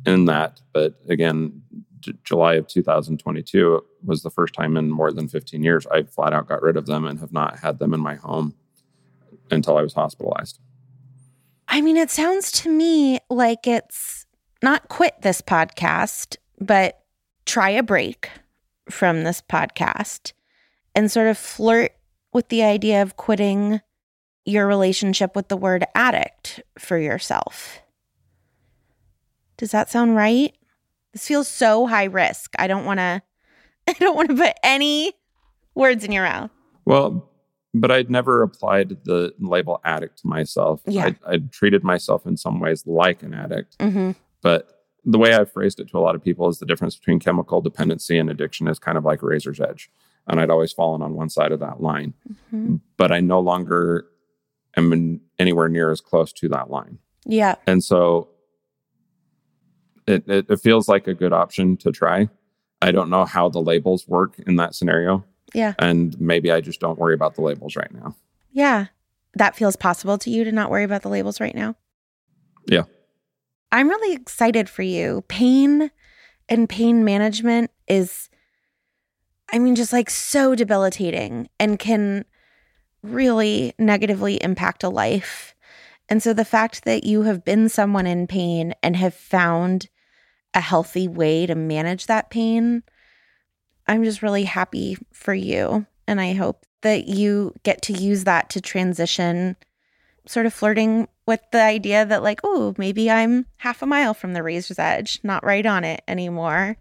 in 0.04 0.26
that. 0.26 0.60
But 0.72 1.00
again, 1.08 1.62
J- 2.00 2.12
July 2.24 2.54
of 2.54 2.66
2022 2.66 3.82
was 4.04 4.22
the 4.22 4.30
first 4.30 4.54
time 4.54 4.76
in 4.76 4.90
more 4.90 5.12
than 5.12 5.28
15 5.28 5.62
years 5.62 5.86
I 5.86 6.02
flat 6.02 6.32
out 6.32 6.48
got 6.48 6.62
rid 6.62 6.76
of 6.76 6.86
them 6.86 7.04
and 7.06 7.18
have 7.20 7.32
not 7.32 7.58
had 7.60 7.78
them 7.78 7.94
in 7.94 8.00
my 8.00 8.16
home 8.16 8.54
until 9.50 9.76
I 9.76 9.82
was 9.82 9.94
hospitalized. 9.94 10.58
I 11.68 11.80
mean, 11.80 11.96
it 11.96 12.10
sounds 12.10 12.50
to 12.62 12.68
me 12.68 13.20
like 13.28 13.66
it's 13.66 14.26
not 14.62 14.88
quit 14.88 15.22
this 15.22 15.40
podcast, 15.40 16.36
but 16.60 16.99
try 17.50 17.70
a 17.70 17.82
break 17.82 18.30
from 18.88 19.24
this 19.24 19.42
podcast 19.42 20.32
and 20.94 21.10
sort 21.10 21.26
of 21.26 21.36
flirt 21.36 21.92
with 22.32 22.48
the 22.48 22.62
idea 22.62 23.02
of 23.02 23.16
quitting 23.16 23.80
your 24.44 24.68
relationship 24.68 25.34
with 25.34 25.48
the 25.48 25.56
word 25.56 25.84
addict 25.96 26.60
for 26.78 26.96
yourself. 26.96 27.80
Does 29.56 29.72
that 29.72 29.90
sound 29.90 30.14
right? 30.14 30.54
This 31.12 31.26
feels 31.26 31.48
so 31.48 31.88
high 31.88 32.04
risk. 32.04 32.54
I 32.56 32.68
don't 32.68 32.84
want 32.84 32.98
to 32.98 33.20
I 33.88 33.92
don't 33.94 34.14
want 34.14 34.28
to 34.28 34.36
put 34.36 34.54
any 34.62 35.14
words 35.74 36.04
in 36.04 36.12
your 36.12 36.22
mouth. 36.22 36.50
Well, 36.84 37.28
but 37.74 37.90
I'd 37.90 38.10
never 38.10 38.42
applied 38.42 38.96
the 39.04 39.34
label 39.40 39.80
addict 39.84 40.20
to 40.20 40.28
myself. 40.28 40.82
Yeah. 40.86 41.06
I'd, 41.06 41.18
I'd 41.26 41.52
treated 41.52 41.82
myself 41.82 42.26
in 42.26 42.36
some 42.36 42.60
ways 42.60 42.86
like 42.86 43.24
an 43.24 43.34
addict. 43.34 43.76
Mm-hmm. 43.78 44.12
But 44.40 44.79
the 45.04 45.18
way 45.18 45.34
I've 45.34 45.52
phrased 45.52 45.80
it 45.80 45.88
to 45.90 45.98
a 45.98 46.00
lot 46.00 46.14
of 46.14 46.22
people 46.22 46.48
is 46.48 46.58
the 46.58 46.66
difference 46.66 46.96
between 46.96 47.20
chemical 47.20 47.60
dependency 47.60 48.18
and 48.18 48.30
addiction 48.30 48.68
is 48.68 48.78
kind 48.78 48.98
of 48.98 49.04
like 49.04 49.22
a 49.22 49.26
razor's 49.26 49.60
edge. 49.60 49.90
And 50.26 50.38
I'd 50.38 50.50
always 50.50 50.72
fallen 50.72 51.02
on 51.02 51.14
one 51.14 51.30
side 51.30 51.52
of 51.52 51.60
that 51.60 51.80
line. 51.80 52.14
Mm-hmm. 52.28 52.76
But 52.96 53.10
I 53.10 53.20
no 53.20 53.40
longer 53.40 54.06
am 54.76 55.20
anywhere 55.38 55.68
near 55.68 55.90
as 55.90 56.00
close 56.00 56.32
to 56.34 56.48
that 56.50 56.70
line. 56.70 56.98
Yeah. 57.24 57.56
And 57.66 57.82
so 57.82 58.28
it, 60.06 60.28
it, 60.28 60.46
it 60.48 60.60
feels 60.60 60.88
like 60.88 61.06
a 61.06 61.14
good 61.14 61.32
option 61.32 61.76
to 61.78 61.90
try. 61.90 62.28
I 62.82 62.92
don't 62.92 63.10
know 63.10 63.24
how 63.24 63.48
the 63.48 63.60
labels 63.60 64.06
work 64.06 64.38
in 64.46 64.56
that 64.56 64.74
scenario. 64.74 65.24
Yeah. 65.54 65.74
And 65.78 66.18
maybe 66.20 66.50
I 66.50 66.60
just 66.60 66.80
don't 66.80 66.98
worry 66.98 67.14
about 67.14 67.34
the 67.34 67.42
labels 67.42 67.76
right 67.76 67.92
now. 67.92 68.14
Yeah. 68.52 68.86
That 69.34 69.56
feels 69.56 69.76
possible 69.76 70.18
to 70.18 70.30
you 70.30 70.44
to 70.44 70.52
not 70.52 70.70
worry 70.70 70.84
about 70.84 71.02
the 71.02 71.08
labels 71.08 71.40
right 71.40 71.54
now? 71.54 71.76
Yeah. 72.66 72.84
I'm 73.72 73.88
really 73.88 74.14
excited 74.14 74.68
for 74.68 74.82
you. 74.82 75.24
Pain 75.28 75.90
and 76.48 76.68
pain 76.68 77.04
management 77.04 77.70
is, 77.86 78.28
I 79.52 79.58
mean, 79.58 79.76
just 79.76 79.92
like 79.92 80.10
so 80.10 80.54
debilitating 80.54 81.48
and 81.58 81.78
can 81.78 82.24
really 83.02 83.74
negatively 83.78 84.42
impact 84.42 84.82
a 84.82 84.88
life. 84.88 85.54
And 86.08 86.22
so 86.22 86.32
the 86.32 86.44
fact 86.44 86.84
that 86.84 87.04
you 87.04 87.22
have 87.22 87.44
been 87.44 87.68
someone 87.68 88.06
in 88.06 88.26
pain 88.26 88.74
and 88.82 88.96
have 88.96 89.14
found 89.14 89.88
a 90.52 90.60
healthy 90.60 91.06
way 91.06 91.46
to 91.46 91.54
manage 91.54 92.06
that 92.06 92.30
pain, 92.30 92.82
I'm 93.86 94.02
just 94.02 94.22
really 94.22 94.44
happy 94.44 94.98
for 95.12 95.32
you. 95.32 95.86
And 96.08 96.20
I 96.20 96.32
hope 96.32 96.66
that 96.82 97.06
you 97.06 97.54
get 97.62 97.82
to 97.82 97.92
use 97.92 98.24
that 98.24 98.50
to 98.50 98.60
transition, 98.60 99.56
sort 100.26 100.46
of 100.46 100.52
flirting 100.52 101.06
with 101.30 101.40
the 101.52 101.62
idea 101.62 102.04
that, 102.04 102.24
like, 102.24 102.40
oh, 102.42 102.74
maybe 102.76 103.08
I'm 103.08 103.46
half 103.58 103.82
a 103.82 103.86
mile 103.86 104.14
from 104.14 104.32
the 104.32 104.42
razor's 104.42 104.80
edge, 104.80 105.20
not 105.22 105.44
right 105.44 105.64
on 105.64 105.84
it 105.84 106.02
anymore, 106.08 106.76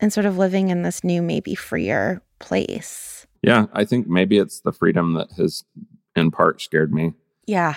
and 0.00 0.10
sort 0.10 0.24
of 0.24 0.38
living 0.38 0.70
in 0.70 0.80
this 0.80 1.04
new, 1.04 1.20
maybe 1.20 1.54
freer 1.54 2.22
place. 2.38 3.26
Yeah, 3.42 3.66
I 3.74 3.84
think 3.84 4.08
maybe 4.08 4.38
it's 4.38 4.60
the 4.60 4.72
freedom 4.72 5.12
that 5.12 5.28
has 5.36 5.62
in 6.16 6.30
part 6.30 6.62
scared 6.62 6.90
me 6.90 7.12
Yeah. 7.46 7.74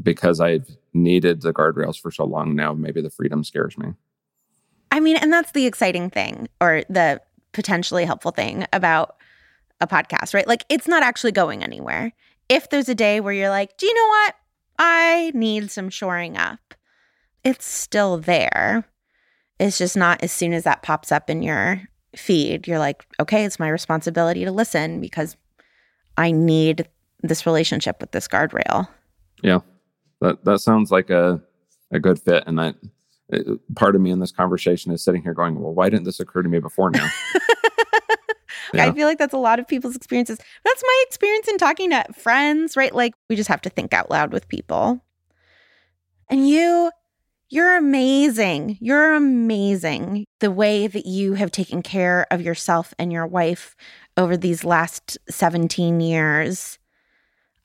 because 0.00 0.38
I've 0.40 0.76
needed 0.94 1.42
the 1.42 1.52
guardrails 1.52 2.00
for 2.00 2.12
so 2.12 2.24
long 2.24 2.54
now. 2.54 2.72
Maybe 2.72 3.00
the 3.02 3.10
freedom 3.10 3.42
scares 3.42 3.76
me. 3.76 3.94
I 4.92 5.00
mean, 5.00 5.16
and 5.16 5.32
that's 5.32 5.50
the 5.50 5.66
exciting 5.66 6.08
thing 6.08 6.48
or 6.60 6.84
the 6.88 7.20
potentially 7.52 8.04
helpful 8.04 8.30
thing 8.30 8.64
about 8.72 9.16
a 9.80 9.88
podcast, 9.88 10.34
right? 10.34 10.46
Like, 10.46 10.64
it's 10.68 10.86
not 10.86 11.02
actually 11.02 11.32
going 11.32 11.64
anywhere. 11.64 12.12
If 12.48 12.70
there's 12.70 12.88
a 12.88 12.94
day 12.94 13.18
where 13.18 13.32
you're 13.34 13.50
like, 13.50 13.76
do 13.76 13.86
you 13.86 13.94
know 13.94 14.06
what? 14.08 14.34
I 14.78 15.32
need 15.34 15.70
some 15.70 15.90
shoring 15.90 16.36
up, 16.36 16.74
it's 17.44 17.66
still 17.66 18.18
there. 18.18 18.88
It's 19.58 19.78
just 19.78 19.96
not 19.96 20.22
as 20.22 20.32
soon 20.32 20.52
as 20.52 20.64
that 20.64 20.82
pops 20.82 21.10
up 21.10 21.30
in 21.30 21.42
your 21.42 21.88
feed, 22.14 22.66
you're 22.66 22.78
like, 22.78 23.06
okay, 23.20 23.44
it's 23.44 23.58
my 23.58 23.68
responsibility 23.68 24.44
to 24.44 24.52
listen 24.52 25.00
because 25.00 25.36
I 26.16 26.30
need 26.30 26.88
this 27.22 27.46
relationship 27.46 28.00
with 28.00 28.12
this 28.12 28.28
guardrail. 28.28 28.88
Yeah, 29.42 29.60
that 30.20 30.44
that 30.44 30.60
sounds 30.60 30.90
like 30.90 31.10
a 31.10 31.40
a 31.92 32.00
good 32.00 32.18
fit, 32.18 32.44
and 32.46 32.58
that 32.58 32.76
uh, 33.32 33.56
part 33.74 33.94
of 33.94 34.00
me 34.00 34.10
in 34.10 34.20
this 34.20 34.32
conversation 34.32 34.92
is 34.92 35.02
sitting 35.02 35.22
here 35.22 35.34
going, 35.34 35.60
"Well, 35.60 35.74
why 35.74 35.90
didn't 35.90 36.04
this 36.04 36.20
occur 36.20 36.42
to 36.42 36.48
me 36.48 36.58
before 36.58 36.90
now?" 36.90 37.08
I 38.74 38.92
feel 38.92 39.06
like 39.06 39.18
that's 39.18 39.34
a 39.34 39.38
lot 39.38 39.58
of 39.58 39.68
people's 39.68 39.96
experiences. 39.96 40.38
That's 40.64 40.82
my 40.82 41.04
experience 41.06 41.48
in 41.48 41.58
talking 41.58 41.90
to 41.90 42.04
friends, 42.14 42.76
right? 42.76 42.94
Like 42.94 43.14
we 43.28 43.36
just 43.36 43.48
have 43.48 43.62
to 43.62 43.70
think 43.70 43.92
out 43.92 44.10
loud 44.10 44.32
with 44.32 44.48
people. 44.48 45.00
And 46.28 46.48
you, 46.48 46.90
you're 47.48 47.76
amazing. 47.76 48.78
You're 48.80 49.14
amazing. 49.14 50.24
The 50.40 50.50
way 50.50 50.86
that 50.86 51.06
you 51.06 51.34
have 51.34 51.50
taken 51.52 51.82
care 51.82 52.26
of 52.30 52.42
yourself 52.42 52.92
and 52.98 53.12
your 53.12 53.26
wife 53.26 53.76
over 54.16 54.36
these 54.36 54.64
last 54.64 55.16
17 55.30 56.00
years. 56.00 56.78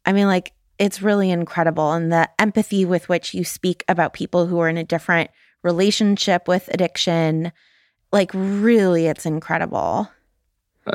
I 0.05 0.13
mean, 0.13 0.27
like, 0.27 0.53
it's 0.77 1.01
really 1.01 1.31
incredible. 1.31 1.93
And 1.93 2.11
the 2.11 2.29
empathy 2.39 2.85
with 2.85 3.09
which 3.09 3.33
you 3.33 3.43
speak 3.43 3.83
about 3.87 4.13
people 4.13 4.47
who 4.47 4.59
are 4.59 4.69
in 4.69 4.77
a 4.77 4.83
different 4.83 5.31
relationship 5.63 6.47
with 6.47 6.69
addiction, 6.73 7.51
like, 8.11 8.31
really, 8.33 9.07
it's 9.07 9.25
incredible. 9.25 10.09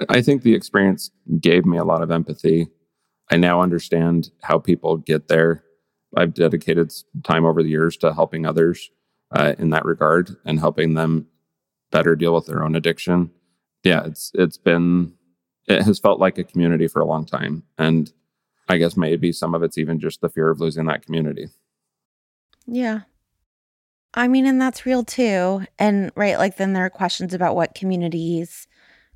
I- 0.09 0.23
think 0.23 0.43
the 0.43 0.55
experience 0.55 1.11
gave 1.41 1.65
me 1.65 1.79
a 1.79 1.85
lot 1.85 2.03
of 2.03 2.11
empathy. 2.11 2.69
I 3.31 3.37
now 3.37 3.61
understand 3.61 4.31
how 4.43 4.59
people 4.59 4.97
get 4.97 5.29
there. 5.29 5.63
I've 6.17 6.35
dedicated 6.35 6.93
time 7.25 7.45
over 7.45 7.63
the 7.63 7.69
years 7.69 7.97
to 7.99 8.15
helping 8.15 8.47
others 8.47 8.91
uh, 9.33 9.55
in 9.59 9.71
that 9.71 9.85
regard 9.85 10.37
and 10.45 10.59
helping 10.59 10.95
them 10.95 11.27
better 11.91 12.17
deal 12.17 12.35
with 12.35 12.47
their 12.47 12.63
own 12.63 12.75
addiction. 12.75 13.31
Yeah, 13.85 14.05
it's 14.05 14.31
it's 14.35 14.59
been 14.59 15.15
it 15.67 15.83
has 15.83 15.99
felt 15.99 16.21
like 16.21 16.39
a 16.39 16.45
community 16.45 16.89
for 16.89 17.01
a 17.01 17.07
long 17.07 17.27
time, 17.27 17.65
and 17.79 18.13
I 18.69 18.79
guess 18.79 18.97
maybe 18.97 19.33
some 19.33 19.55
of 19.55 19.63
it's 19.63 19.79
even 19.79 20.01
just 20.01 20.21
the 20.21 20.29
fear 20.29 20.51
of 20.51 20.61
losing 20.61 20.87
that 20.87 21.05
community. 21.05 21.49
Yeah. 22.67 23.01
I 24.15 24.29
mean, 24.29 24.47
and 24.47 24.61
that's 24.61 24.87
real 24.87 25.05
too. 25.05 25.67
And 25.79 26.11
right, 26.17 26.39
like 26.39 26.57
then 26.57 26.73
there 26.73 26.87
are 26.87 26.91
questions 26.91 27.35
about 27.35 27.55
what 27.55 27.75
communities 27.75 28.67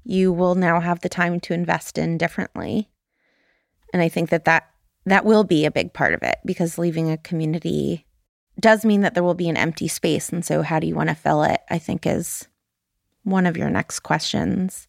you 0.05 0.33
will 0.33 0.55
now 0.55 0.81
have 0.81 1.01
the 1.01 1.09
time 1.09 1.41
to 1.41 1.55
invest 1.55 1.99
in 1.99 2.19
differently. 2.19 2.89
And 3.93 4.03
I 4.03 4.09
think 4.09 4.31
that 4.31 4.45
that 4.45 4.71
that 5.07 5.25
will 5.25 5.45
be 5.45 5.65
a 5.65 5.71
big 5.71 5.93
part 5.93 6.15
of 6.15 6.23
it 6.23 6.37
because 6.45 6.79
leaving 6.79 7.11
a 7.11 7.17
community 7.17 8.07
does 8.59 8.85
mean 8.85 9.01
that 9.01 9.15
there 9.15 9.23
will 9.23 9.35
be 9.35 9.49
an 9.49 9.57
empty 9.57 9.89
space 9.89 10.29
and 10.29 10.45
so 10.45 10.63
how 10.63 10.79
do 10.79 10.87
you 10.87 10.95
want 10.95 11.09
to 11.09 11.15
fill 11.15 11.43
it? 11.43 11.61
I 11.71 11.79
think 11.79 12.07
is 12.07 12.47
one 13.23 13.47
of 13.47 13.57
your 13.57 13.71
next 13.71 14.01
questions. 14.01 14.89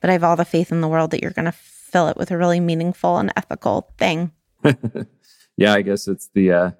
But 0.00 0.10
I 0.10 0.14
have 0.14 0.24
all 0.24 0.36
the 0.36 0.44
faith 0.44 0.72
in 0.72 0.80
the 0.80 0.88
world 0.88 1.10
that 1.10 1.22
you're 1.22 1.30
going 1.30 1.46
to 1.46 1.52
fill 1.52 2.08
it 2.08 2.16
with 2.16 2.30
a 2.30 2.38
really 2.38 2.60
meaningful 2.60 3.16
and 3.18 3.32
ethical 3.36 3.90
thing. 3.98 4.32
yeah, 5.56 5.72
I 5.72 5.82
guess 5.82 6.08
it's 6.08 6.28
the 6.34 6.52
uh 6.52 6.70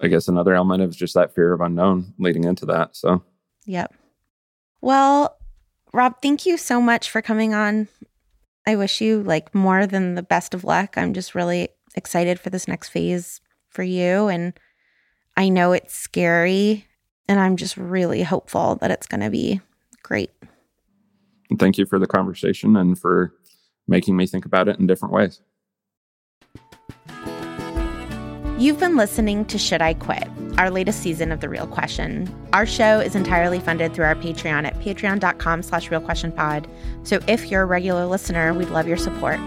I 0.00 0.06
guess 0.06 0.28
another 0.28 0.54
element 0.54 0.82
of 0.82 0.96
just 0.96 1.14
that 1.14 1.34
fear 1.34 1.52
of 1.52 1.60
unknown 1.60 2.14
leading 2.18 2.44
into 2.44 2.66
that. 2.66 2.96
So 2.96 3.22
Yep. 3.66 3.94
Well, 4.80 5.37
Rob, 5.92 6.14
thank 6.22 6.46
you 6.46 6.56
so 6.56 6.80
much 6.80 7.10
for 7.10 7.22
coming 7.22 7.54
on. 7.54 7.88
I 8.66 8.76
wish 8.76 9.00
you 9.00 9.22
like 9.22 9.54
more 9.54 9.86
than 9.86 10.14
the 10.14 10.22
best 10.22 10.52
of 10.52 10.64
luck. 10.64 10.98
I'm 10.98 11.14
just 11.14 11.34
really 11.34 11.70
excited 11.94 12.38
for 12.38 12.50
this 12.50 12.68
next 12.68 12.90
phase 12.90 13.40
for 13.70 13.82
you 13.82 14.28
and 14.28 14.52
I 15.36 15.48
know 15.48 15.72
it's 15.72 15.94
scary 15.94 16.86
and 17.28 17.38
I'm 17.38 17.56
just 17.56 17.76
really 17.76 18.22
hopeful 18.22 18.76
that 18.76 18.90
it's 18.90 19.06
going 19.06 19.20
to 19.20 19.30
be 19.30 19.60
great. 20.02 20.30
thank 21.58 21.78
you 21.78 21.86
for 21.86 21.98
the 21.98 22.06
conversation 22.06 22.76
and 22.76 22.98
for 22.98 23.32
making 23.86 24.16
me 24.16 24.26
think 24.26 24.44
about 24.44 24.68
it 24.68 24.78
in 24.78 24.86
different 24.86 25.14
ways. 25.14 25.40
You've 28.58 28.80
been 28.80 28.96
listening 28.96 29.44
to 29.46 29.58
Should 29.58 29.80
I 29.82 29.94
Quit, 29.94 30.28
our 30.58 30.70
latest 30.70 31.00
season 31.00 31.32
of 31.32 31.40
The 31.40 31.48
Real 31.48 31.66
Question. 31.66 32.28
Our 32.52 32.66
show 32.66 33.00
is 33.00 33.14
entirely 33.14 33.60
funded 33.60 33.94
through 33.94 34.04
our 34.04 34.16
Patreon 34.16 34.66
at 34.66 34.78
patreon.com 34.80 35.62
slash 35.62 35.88
realquestionpod. 35.88 36.66
So 37.04 37.20
if 37.26 37.50
you're 37.50 37.62
a 37.62 37.66
regular 37.66 38.04
listener, 38.04 38.52
we'd 38.52 38.68
love 38.68 38.86
your 38.86 38.96
support. 38.96 39.38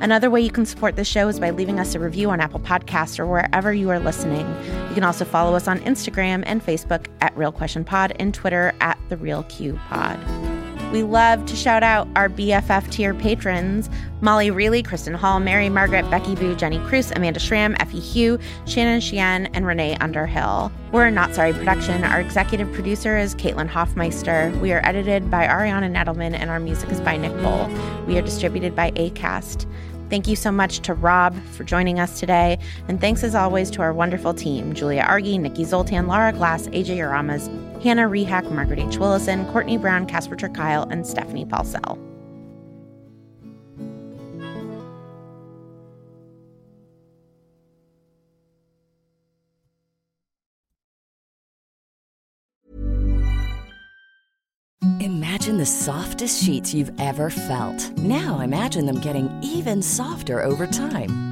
Another 0.00 0.30
way 0.30 0.40
you 0.40 0.50
can 0.50 0.64
support 0.64 0.96
the 0.96 1.04
show 1.04 1.28
is 1.28 1.38
by 1.38 1.50
leaving 1.50 1.78
us 1.78 1.94
a 1.94 2.00
review 2.00 2.30
on 2.30 2.40
Apple 2.40 2.60
Podcasts 2.60 3.18
or 3.18 3.26
wherever 3.26 3.72
you 3.72 3.90
are 3.90 4.00
listening. 4.00 4.46
You 4.88 4.94
can 4.94 5.04
also 5.04 5.24
follow 5.24 5.54
us 5.54 5.68
on 5.68 5.78
Instagram 5.80 6.42
and 6.46 6.64
Facebook 6.64 7.06
at 7.20 7.36
Real 7.36 7.52
Question 7.52 7.84
Pod 7.84 8.12
and 8.18 8.32
Twitter 8.32 8.72
at 8.80 8.98
The 9.08 9.16
Real 9.16 9.42
Q 9.44 9.78
Pod. 9.88 10.18
We 10.92 11.02
love 11.02 11.46
to 11.46 11.56
shout 11.56 11.82
out 11.82 12.06
our 12.16 12.28
BFF 12.28 12.90
tier 12.90 13.14
patrons 13.14 13.88
Molly 14.20 14.50
Reilly, 14.50 14.82
Kristen 14.82 15.14
Hall, 15.14 15.40
Mary 15.40 15.70
Margaret, 15.70 16.08
Becky 16.10 16.34
Boo, 16.34 16.54
Jenny 16.54 16.78
Cruz, 16.80 17.10
Amanda 17.10 17.40
Schramm, 17.40 17.74
Effie 17.80 17.98
Hugh, 17.98 18.38
Shannon 18.66 19.00
Sheehan, 19.00 19.46
and 19.46 19.66
Renee 19.66 19.96
Underhill. 19.96 20.70
We're 20.92 21.06
a 21.06 21.10
Not 21.10 21.34
Sorry 21.34 21.54
production. 21.54 22.04
Our 22.04 22.20
executive 22.20 22.70
producer 22.72 23.16
is 23.16 23.34
Caitlin 23.34 23.68
Hoffmeister. 23.68 24.52
We 24.60 24.72
are 24.72 24.84
edited 24.84 25.30
by 25.30 25.46
Ariana 25.46 25.90
Nedelman, 25.90 26.34
and 26.34 26.50
our 26.50 26.60
music 26.60 26.90
is 26.90 27.00
by 27.00 27.16
Nick 27.16 27.32
Bull. 27.42 27.68
We 28.06 28.18
are 28.18 28.22
distributed 28.22 28.76
by 28.76 28.90
ACAST. 28.90 29.66
Thank 30.10 30.28
you 30.28 30.36
so 30.36 30.52
much 30.52 30.80
to 30.80 30.92
Rob 30.92 31.34
for 31.46 31.64
joining 31.64 31.98
us 31.98 32.20
today. 32.20 32.58
And 32.86 33.00
thanks 33.00 33.24
as 33.24 33.34
always 33.34 33.70
to 33.70 33.80
our 33.80 33.94
wonderful 33.94 34.34
team 34.34 34.74
Julia 34.74 35.00
Argy, 35.08 35.38
Nikki 35.38 35.64
Zoltan, 35.64 36.06
Laura 36.06 36.34
Glass, 36.34 36.66
AJ 36.68 36.98
Aramas, 36.98 37.48
Hannah 37.82 38.08
Rehak, 38.08 38.50
Margaret 38.50 38.78
H. 38.78 38.98
Willison, 38.98 39.44
Courtney 39.46 39.76
Brown, 39.76 40.06
Casper 40.06 40.36
Kyle, 40.36 40.84
and 40.90 41.06
Stephanie 41.06 41.44
Paulsell. 41.44 41.98
Imagine 55.00 55.56
the 55.56 55.66
softest 55.66 56.44
sheets 56.44 56.72
you've 56.72 56.92
ever 57.00 57.28
felt. 57.30 57.90
Now 57.98 58.40
imagine 58.40 58.86
them 58.86 59.00
getting 59.00 59.28
even 59.42 59.82
softer 59.82 60.40
over 60.40 60.66
time. 60.68 61.31